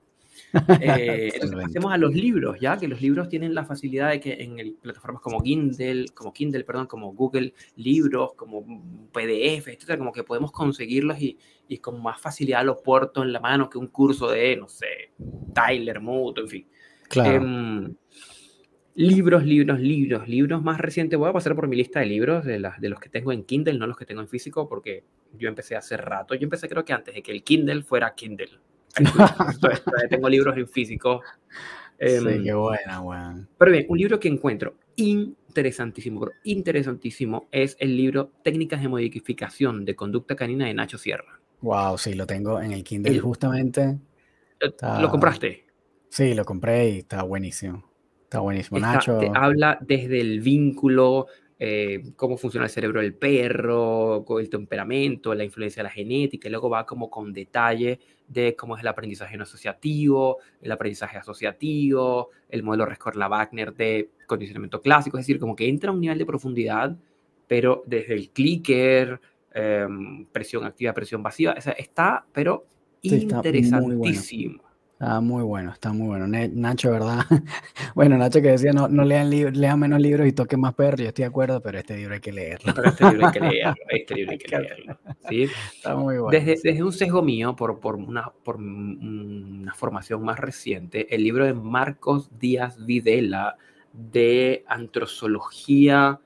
[0.82, 4.34] Eh, entonces pasemos a los libros, ya que los libros tienen la facilidad de que
[4.42, 8.66] en plataformas como Kindle, como Kindle, perdón, como Google Libros, como
[9.12, 11.38] PDF, etcétera, como que podemos conseguirlos y,
[11.68, 15.12] y con más facilidad lo puerto en la mano que un curso de, no sé,
[15.54, 16.68] Tyler Mood, en fin.
[17.10, 17.36] Claro.
[17.36, 17.96] Em,
[19.00, 21.18] Libros, libros, libros, libros más recientes.
[21.18, 23.80] Voy a pasar por mi lista de libros de, de los que tengo en Kindle,
[23.80, 25.06] no los que tengo en físico, porque
[25.38, 26.36] yo empecé hace rato.
[26.36, 28.60] Yo empecé creo que antes de que el Kindle fuera Kindle.
[30.10, 31.22] tengo libros en físico.
[31.98, 33.48] Em, sí, qué buena, weón.
[33.58, 39.86] Pero bien, un libro que encuentro interesantísimo, pero interesantísimo, es el libro Técnicas de Modificación
[39.86, 41.40] de Conducta Canina de Nacho Sierra.
[41.62, 43.98] Wow, sí, lo tengo en el Kindle justamente.
[45.00, 45.68] ¿Lo compraste?
[46.10, 47.89] Sí, lo compré y está buenísimo.
[48.30, 49.20] Está buenísimo, Nacho.
[49.34, 51.26] habla desde el vínculo
[51.58, 56.52] eh, cómo funciona el cerebro del perro, el temperamento, la influencia de la genética, y
[56.52, 62.30] luego va como con detalle de cómo es el aprendizaje no asociativo, el aprendizaje asociativo,
[62.50, 66.26] el modelo Rescorla-Wagner de condicionamiento clásico, es decir, como que entra a un nivel de
[66.28, 66.96] profundidad,
[67.48, 69.20] pero desde el clicker,
[69.56, 72.68] em, presión activa, presión pasiva, está, pero
[73.02, 74.58] interesantísimo.
[74.58, 74.69] Está
[75.00, 76.28] muy bueno, está muy bueno.
[76.28, 77.20] Nacho, ¿verdad?
[77.96, 81.08] bueno, Nacho que decía, no, no lean, lean menos libros y toquen más perros, yo
[81.08, 82.74] estoy de acuerdo, pero este libro hay que leerlo.
[82.76, 85.00] Pero este libro hay que leerlo, este libro hay que leerlo.
[85.30, 85.44] ¿sí?
[85.76, 86.38] Está muy bueno.
[86.38, 91.46] Desde, desde, un sesgo mío, por, por, una, por una formación más reciente, el libro
[91.46, 93.56] de Marcos Díaz Videla
[93.94, 96.20] de Antrozoología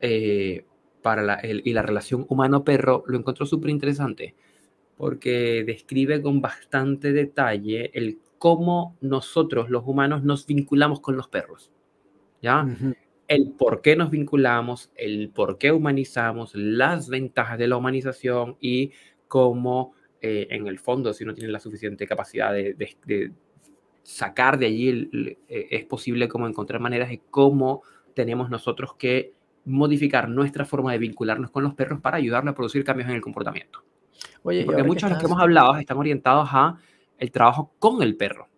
[0.00, 0.64] eh,
[1.02, 4.36] para la, y la relación humano-perro, lo encontró súper interesante
[5.02, 11.72] porque describe con bastante detalle el cómo nosotros, los humanos, nos vinculamos con los perros.
[12.40, 12.64] ¿Ya?
[13.26, 18.92] El por qué nos vinculamos, el por qué humanizamos, las ventajas de la humanización y
[19.26, 23.32] cómo, eh, en el fondo, si uno tiene la suficiente capacidad de,
[24.04, 25.10] sacar de allí,
[25.48, 27.82] eh, es posible como encontrar maneras de cómo
[28.14, 29.32] tenemos nosotros que
[29.64, 33.20] modificar nuestra forma de vincularnos con los perros para ayudarle a producir cambios en el
[33.20, 33.82] comportamiento.
[34.42, 36.78] Oye, Porque muchos de los que hemos hablado están orientados a
[37.18, 38.48] el trabajo con el perro.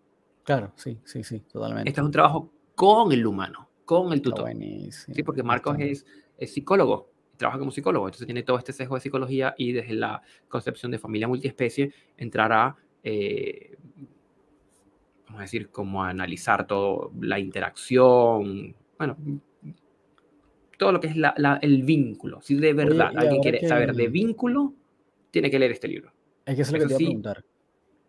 [0.43, 1.89] Claro, sí, sí, sí, totalmente.
[1.89, 4.51] Este es un trabajo con el humano, con el tutor.
[4.89, 6.05] Sí, porque Marcos es,
[6.37, 10.21] es, psicólogo, trabaja como psicólogo, entonces tiene todo este sesgo de psicología y desde la
[10.47, 13.77] concepción de familia multiespecie entrará, eh,
[15.25, 19.17] vamos a decir, como a analizar todo, la interacción, bueno,
[20.77, 22.41] todo lo que es la, el vínculo.
[22.41, 24.73] Si de verdad alguien quiere saber de vínculo,
[25.35, 26.13] tiene que leer este libro.
[26.45, 27.43] Es que es lo que te a preguntar.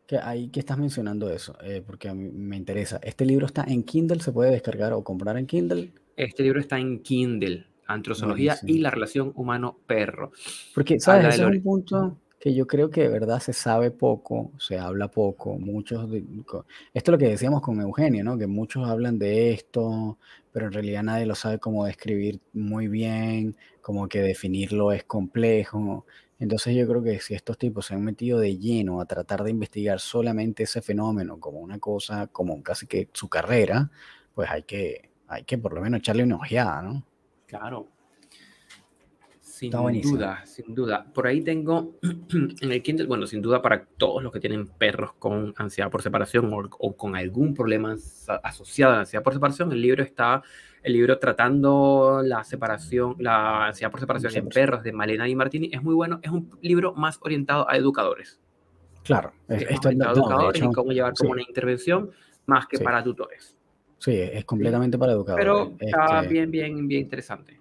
[0.06, 3.00] Que ahí que estás mencionando eso, eh, porque a mí me interesa.
[3.02, 4.20] ¿Este libro está en Kindle?
[4.20, 5.90] ¿Se puede descargar o comprar en Kindle?
[6.16, 10.30] Este libro está en Kindle, Antrozoología y la relación humano-perro.
[10.72, 11.34] Porque, ¿sabes?
[11.34, 15.08] Ese es un punto que yo creo que de verdad se sabe poco, se habla
[15.08, 15.58] poco.
[15.58, 18.38] Muchos, esto es lo que decíamos con Eugenio, ¿no?
[18.38, 20.16] Que muchos hablan de esto,
[20.52, 26.06] pero en realidad nadie lo sabe cómo describir muy bien, como que definirlo es complejo.
[26.38, 29.50] Entonces yo creo que si estos tipos se han metido de lleno a tratar de
[29.50, 33.90] investigar solamente ese fenómeno como una cosa, como casi que su carrera,
[34.34, 37.04] pues hay que, hay que por lo menos echarle una ojeada, ¿no?
[37.46, 37.88] Claro.
[39.40, 41.06] Sin duda, sin duda.
[41.14, 45.14] Por ahí tengo en el Kindle, bueno, sin duda para todos los que tienen perros
[45.14, 47.96] con ansiedad por separación o, con algún problema
[48.42, 50.42] asociado a la ansiedad por separación, el libro está,
[50.86, 55.68] el libro tratando la separación, la ansiedad por separación en perros de Malena y Martini
[55.72, 56.20] es muy bueno.
[56.22, 58.38] Es un libro más orientado a educadores.
[59.02, 62.12] Claro, es, esto educadores y cómo llevar como una intervención
[62.46, 63.56] más que para tutores.
[63.98, 65.44] Sí, es completamente para educadores.
[65.44, 67.60] Pero está este bien, bien, bien interesante.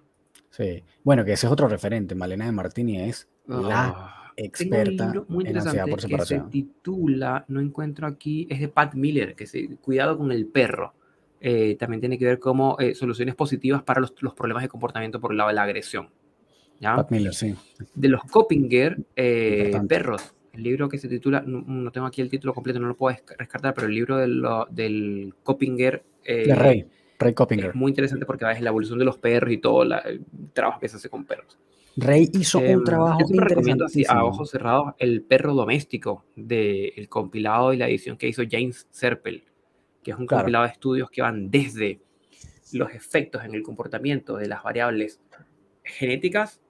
[0.50, 0.84] Sí.
[1.02, 2.14] Bueno, que ese es otro referente.
[2.14, 5.12] Malena de Martini es la ah, experta
[5.44, 6.42] en ansiedad por separación.
[6.42, 10.46] Que se titula, no encuentro aquí, es de Pat Miller, que se Cuidado con el
[10.46, 10.94] perro.
[11.40, 15.20] Eh, también tiene que ver como eh, soluciones positivas para los, los, problemas de comportamiento
[15.20, 16.08] por el lado de la agresión.
[16.80, 16.96] ¿ya?
[16.96, 17.54] Pat Miller, sí.
[17.94, 20.34] De los Coppinger, eh, Perros.
[20.52, 23.74] El libro que se titula, no, tengo aquí el título completo, no lo puedo rescatar,
[23.74, 26.02] pero el libro de lo, del Coppinger.
[26.24, 26.86] de Rey.
[27.18, 30.80] Ray Es muy interesante porque es la evolución de los perros y todo el trabajo
[30.80, 31.58] que se hace con perros.
[31.96, 37.08] Rey hizo un em, trabajo yo recomiendo así a ojos cerrados El perro doméstico del
[37.08, 39.44] compilado y la edición que hizo James Serpel,
[40.06, 42.00] que es un compilado de estudios que van desde
[42.72, 45.20] los efectos en el comportamiento de las variables
[45.82, 46.62] genéticas,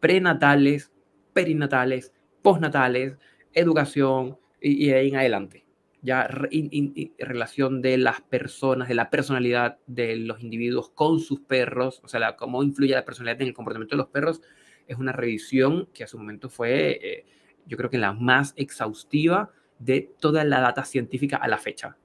[0.00, 0.92] prenatales,
[1.32, 2.12] perinatales,
[2.42, 3.16] postnatales,
[3.54, 5.64] educación y, y de ahí en adelante.
[6.02, 12.08] Ya relación de las personas, de la personalidad de los individuos con sus perros, o
[12.08, 14.42] sea, cómo influye la personalidad en el comportamiento de los perros,
[14.86, 17.24] es una revisión que a su momento fue, eh,
[17.64, 21.96] yo creo que la más exhaustiva de toda la data científica a la fecha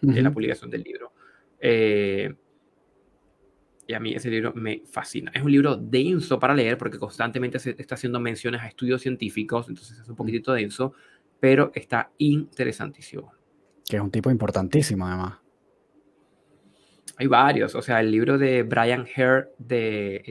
[0.00, 1.12] de la publicación del libro.
[1.60, 2.32] Eh,
[3.86, 5.32] y a mí ese libro me fascina.
[5.34, 9.68] Es un libro denso para leer porque constantemente se está haciendo menciones a estudios científicos,
[9.68, 10.92] entonces es un poquitito denso,
[11.40, 13.32] pero está interesantísimo.
[13.88, 15.38] Que es un tipo importantísimo, además.
[17.16, 17.74] Hay varios.
[17.74, 20.22] O sea, el libro de Brian Hare de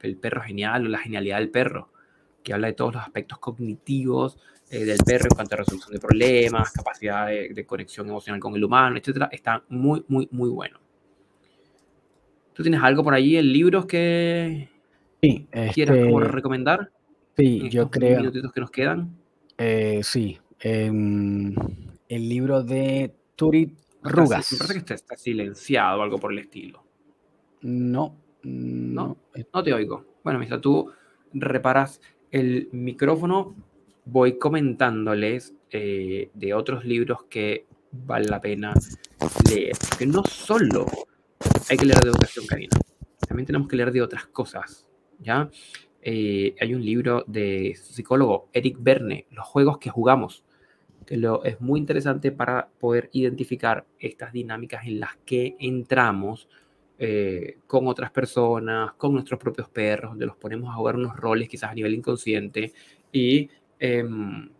[0.00, 1.92] el, perro genial o la genialidad del perro,
[2.42, 4.38] que habla de todos los aspectos cognitivos
[4.70, 8.64] eh, del perro en cuanto a resolución de problemas, capacidad de, conexión emocional con el
[8.64, 9.28] humano, etc.
[9.30, 10.78] Está muy, muy, muy bueno.
[12.52, 14.68] ¿Tú tienes algo por allí en libros que
[15.22, 16.90] sí, quieras este, recomendar?
[17.36, 18.18] Sí, yo creo.
[18.18, 19.16] minutitos que nos quedan.
[19.56, 20.38] Eh, sí.
[20.60, 21.54] Em,
[22.08, 24.52] el libro de Turit Rugas.
[24.52, 26.82] Me parece que está, silenciado o algo por el estilo.
[27.62, 29.16] No, No,
[29.52, 30.04] no te oigo.
[30.24, 30.90] Bueno, mientras tú
[31.32, 32.00] reparas
[32.30, 33.54] el micrófono,
[34.10, 38.72] voy comentándoles eh, de otros libros que vale la pena
[39.48, 39.76] leer.
[39.98, 40.86] Que no solo
[41.68, 42.76] hay que leer de educación canina,
[43.26, 44.88] también tenemos que leer de otras cosas.
[45.18, 45.50] ¿ya?
[46.00, 50.44] Eh, hay un libro de psicólogo Eric Verne, Los juegos que jugamos,
[51.04, 56.48] que lo, es muy interesante para poder identificar estas dinámicas en las que entramos
[56.98, 61.48] eh, con otras personas, con nuestros propios perros, donde los ponemos a jugar unos roles
[61.48, 62.72] quizás a nivel inconsciente
[63.12, 63.48] y
[63.78, 64.50] em,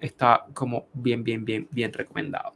[0.00, 2.52] está como bien, bien, bien, bien recomendado.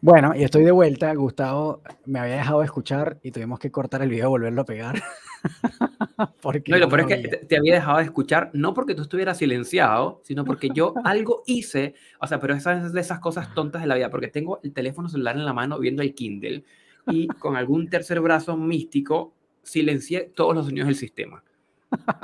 [0.00, 1.12] Bueno, y estoy de vuelta.
[1.14, 4.64] Gustavo me había dejado de escuchar y tuvimos que cortar el video y volverlo a
[4.64, 5.02] pegar.
[6.42, 9.38] porque no, lo peor es que te, había dejado de escuchar, no porque tú estuvieras
[9.38, 13.88] silenciado, sino porque yo algo hice, o sea, pero esas de esas cosas tontas de
[13.88, 16.64] la vida, porque tengo el teléfono celular en la mano viendo el Kindle
[17.08, 21.42] y con algún tercer brazo místico silencié todos los sonidos del sistema.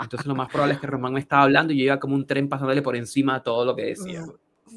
[0.02, 2.26] Entonces lo más probable es que Román me estaba hablando y yo iba como un
[2.26, 4.24] tren pasándole por encima de todo lo que decía.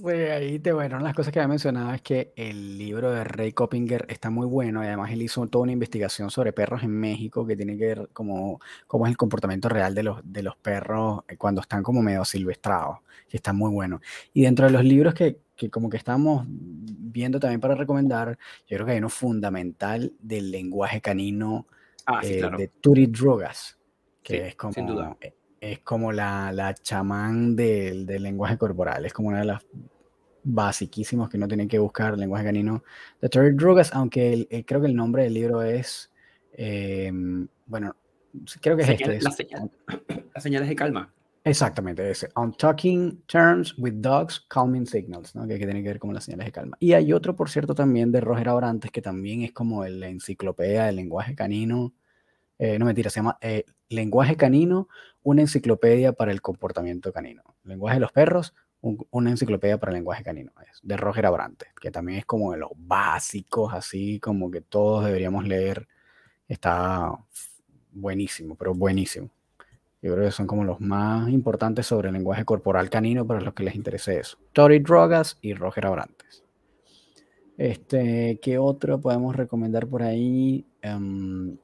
[0.02, 3.54] Pues ahí te, bueno, las cosas que había mencionado es que el libro de Ray
[3.54, 7.46] Coppinger está muy bueno y además él hizo toda una investigación sobre perros en México
[7.46, 11.22] que tiene que ver como cómo es el comportamiento real de los, de los perros
[11.28, 14.02] eh, cuando están como medio silvestrados, que está muy bueno.
[14.34, 18.38] Y dentro de los libros que, que como que estamos viendo también para recomendar,
[18.68, 21.68] yo creo que hay uno fundamental del lenguaje canino
[22.06, 23.75] ah, eh, de Turi Drogas,
[24.26, 29.30] que es como, eh, es como la, la chamán del, del, lenguaje corporal, es como
[29.30, 29.66] una de las
[30.44, 32.84] basiquísimos que no tienen que buscar lenguaje canino
[33.22, 36.12] de Turi Drogas, aunque creo que el nombre del libro es,
[36.54, 37.96] em, bueno,
[38.62, 39.20] creo que es este.
[39.22, 41.14] las señales de calma.
[41.44, 42.30] Exactamente, ese.
[42.34, 45.48] On Talking Terms with Dogs, Calming Signals, ¿no?
[45.48, 46.76] que, que, tiene que ver con las señales de calma.
[46.80, 50.86] Y hay otro, por cierto, también de Roger Abrantes, que también es como la enciclopedia
[50.86, 51.94] del lenguaje canino.
[52.58, 54.88] Eh, no mentira, se llama eh, Lenguaje Canino,
[55.24, 57.44] una enciclopedia para el comportamiento canino.
[57.64, 58.54] Lenguaje de los perros,
[59.10, 60.52] una enciclopedia para el lenguaje canino.
[60.84, 65.46] De Roger Abrantes, que también es como de los básicos, así como que todos deberíamos
[65.46, 65.88] leer.
[66.48, 67.12] Está
[67.92, 69.30] buenísimo, pero buenísimo.
[70.02, 73.56] Yo creo que son como los más importantes sobre el lenguaje corporal canino para los
[73.56, 74.38] que les interese eso.
[74.54, 76.44] Tori Drogas y Roger Abrantes.
[77.58, 80.68] Este, ¿Qué otro podemos recomendar por ahí?
[80.82, 81.58] Em,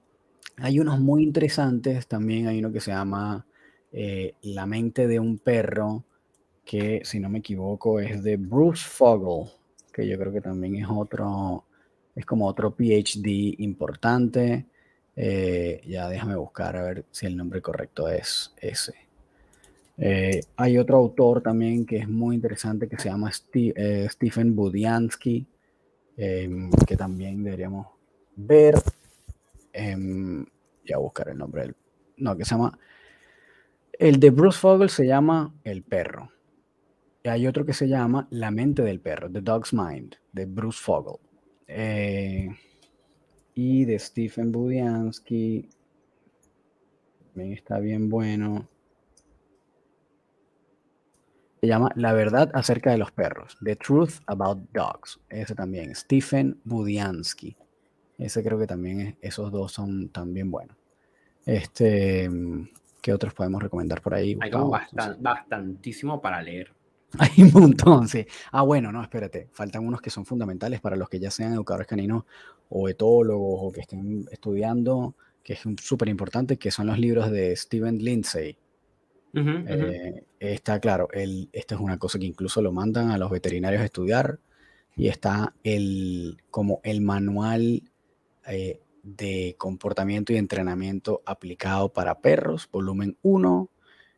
[0.58, 2.48] hay unos muy interesantes también.
[2.48, 3.46] Hay uno que se llama
[3.92, 6.04] eh, La mente de un perro,
[6.66, 9.52] que si no me equivoco es de Bruce Fogel,
[9.92, 11.66] que yo creo que también es otro,
[12.16, 14.66] es como otro PhD importante.
[15.16, 18.94] Eh, ya déjame buscar a ver si el nombre correcto es ese.
[19.98, 25.46] Eh, hay otro autor también que es muy interesante que se llama Stephen Budiansky,
[26.18, 27.88] em, que también deberíamos
[28.36, 28.76] ver.
[29.74, 30.46] Em,
[30.86, 31.76] ya buscar el nombre del.
[32.18, 32.78] No, que se llama.
[33.94, 36.32] El de Bruce Fogel se llama El perro.
[37.24, 40.80] Y hay otro que se llama La mente del perro, The Dog's Mind, de Bruce
[40.82, 41.20] Fogel.
[41.68, 42.50] Eh,
[43.54, 45.70] y de Stephen Budiansky.
[47.28, 48.68] También está bien bueno.
[51.62, 53.58] Se llama La verdad acerca de los perros.
[53.64, 55.20] The Truth About Dogs.
[55.30, 55.94] Ese también.
[55.94, 57.56] Stephen Budiansky.
[58.18, 60.78] Ese creo que también es, esos dos son también buenos.
[61.46, 62.30] Este,
[63.02, 64.38] ¿qué otros podemos recomendar por ahí?
[64.42, 64.72] Hay como
[65.20, 66.74] bastantísimo para leer.
[67.20, 68.26] Hay un montón, sí.
[68.52, 69.50] Ah, bueno, no, espérate.
[69.52, 72.24] Faltan unos que son fundamentales para los que ya sean educadores caninos
[72.70, 77.56] o etólogos o que estén estudiando, que es súper importante, que son los libros de
[77.56, 78.58] Steven Lindsay.
[79.34, 83.82] Eh, está claro, el, esto es una cosa que incluso lo mandan a los veterinarios
[83.82, 84.40] a estudiar
[84.96, 87.91] y está el, como el manual
[88.52, 93.70] eh, de comportamiento y entrenamiento aplicado para perros, volumen 1,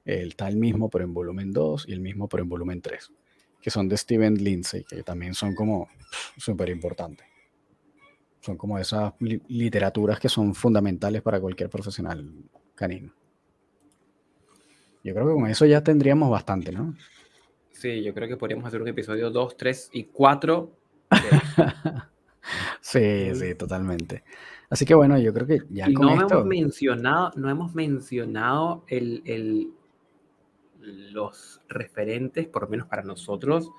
[0.06, 3.12] el tal mismo pero en volumen 2 y el mismo pero en volumen 3,
[3.62, 5.88] que son de Steven Lindsay, que también son como
[6.38, 7.28] súper importantes.
[8.42, 12.30] Son como esas literaturas que son fundamentales para cualquier profesional
[12.76, 13.14] canino.
[15.04, 16.96] Yo creo que con eso ya tendríamos bastante, ¿no?
[17.70, 20.78] Sí, yo creo que podríamos hacer un episodio 2, 3 y 4.
[23.00, 24.24] sí, sí, totalmente.
[24.70, 29.72] Así que bueno, yo creo que ya con no Hemos mencionado, no hemos mencionado el,
[30.82, 33.70] los referentes, por lo menos para nosotros,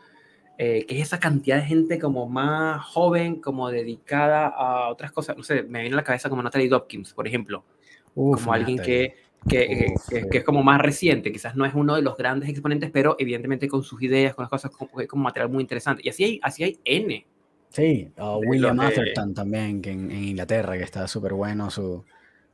[0.57, 5.37] eh, que es esa cantidad de gente como más joven, como dedicada a otras cosas.
[5.37, 7.65] No sé, me viene a la cabeza como Natalie Dopkins, por ejemplo.
[8.15, 9.17] como alguien que,
[9.49, 9.95] que,
[10.31, 13.67] que, es como más reciente, quizás no es uno de los grandes exponentes, pero evidentemente
[13.67, 16.03] con sus ideas, con las cosas, como, como material muy interesante.
[16.05, 17.27] Y así hay, así hay N.
[17.75, 18.09] Sí,
[18.47, 22.05] William Atherton también, que en, Inglaterra, que está súper bueno su,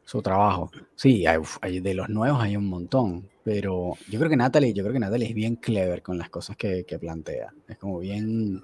[0.02, 0.70] su, trabajo.
[0.94, 4.94] Sí, hay, de los nuevos hay un montón, pero yo creo que Natalie, yo creo
[4.94, 7.52] que Natalie es bien clever con las cosas que, que plantea.
[7.68, 8.62] Es como bien,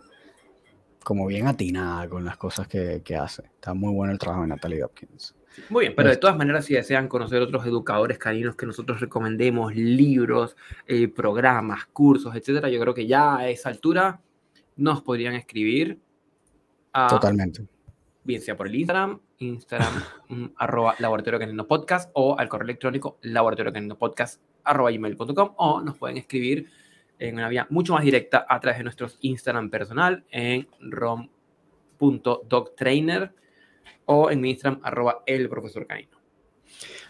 [1.04, 3.42] como bien atinada con las cosas que, que, hace.
[3.42, 5.34] Está muy bueno el trabajo de Natalie Hopkins.
[5.68, 9.76] Muy bien, pero de todas maneras, si desean conocer otros educadores caninos que nosotros recomendemos,
[9.76, 14.22] libros, eh, programas, cursos, etcétera, yo creo que ya a esa altura
[14.76, 16.00] nos podrían escribir
[17.08, 17.66] Totalmente.
[18.24, 23.18] Bien sea por el Instagram, Instagram mm, arroba laboratorio canino podcast o al correo electrónico
[23.22, 26.68] laboratorio canino podcast arroba gmail.com o nos pueden escribir
[27.18, 33.32] en una vía mucho más directa a través de nuestro Instagram personal en rom.dogtrainer
[34.06, 36.16] o en mi Instagram arroba el profesor canino.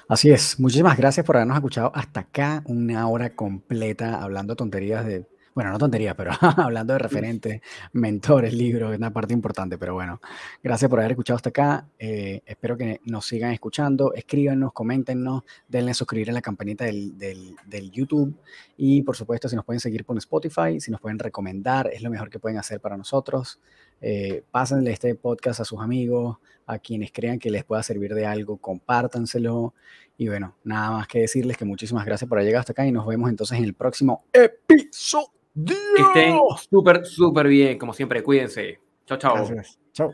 [0.08, 5.26] Así es, muchísimas gracias por habernos escuchado hasta acá, una hora completa hablando tonterías de
[5.56, 7.62] bueno, no tonterías, pero hablando de referentes,
[7.94, 10.20] mentores, libros, es una parte importante, pero bueno,
[10.62, 11.88] gracias por haber escuchado hasta acá.
[11.98, 17.16] Eh, espero que nos sigan escuchando, escríbanos, coméntenos, denle a suscribir a la campanita del,
[17.16, 18.36] del, YouTube
[18.76, 22.10] y por supuesto si nos pueden seguir por Spotify, si nos pueden recomendar, es lo
[22.10, 23.58] mejor que pueden hacer para nosotros.
[24.02, 26.36] Eh, pásenle este podcast a sus amigos,
[26.66, 29.72] a quienes crean que les pueda servir de algo, compártanselo.
[30.18, 32.92] Y bueno, nada más que decirles que muchísimas gracias por haber llegado hasta acá y
[32.92, 35.35] nos vemos entonces en el próximo episodio.
[35.64, 36.38] Que estén
[36.70, 38.22] súper, súper bien, como siempre.
[38.22, 38.80] Cuídense.
[39.06, 39.46] Chao, chao.
[39.92, 40.12] Chao.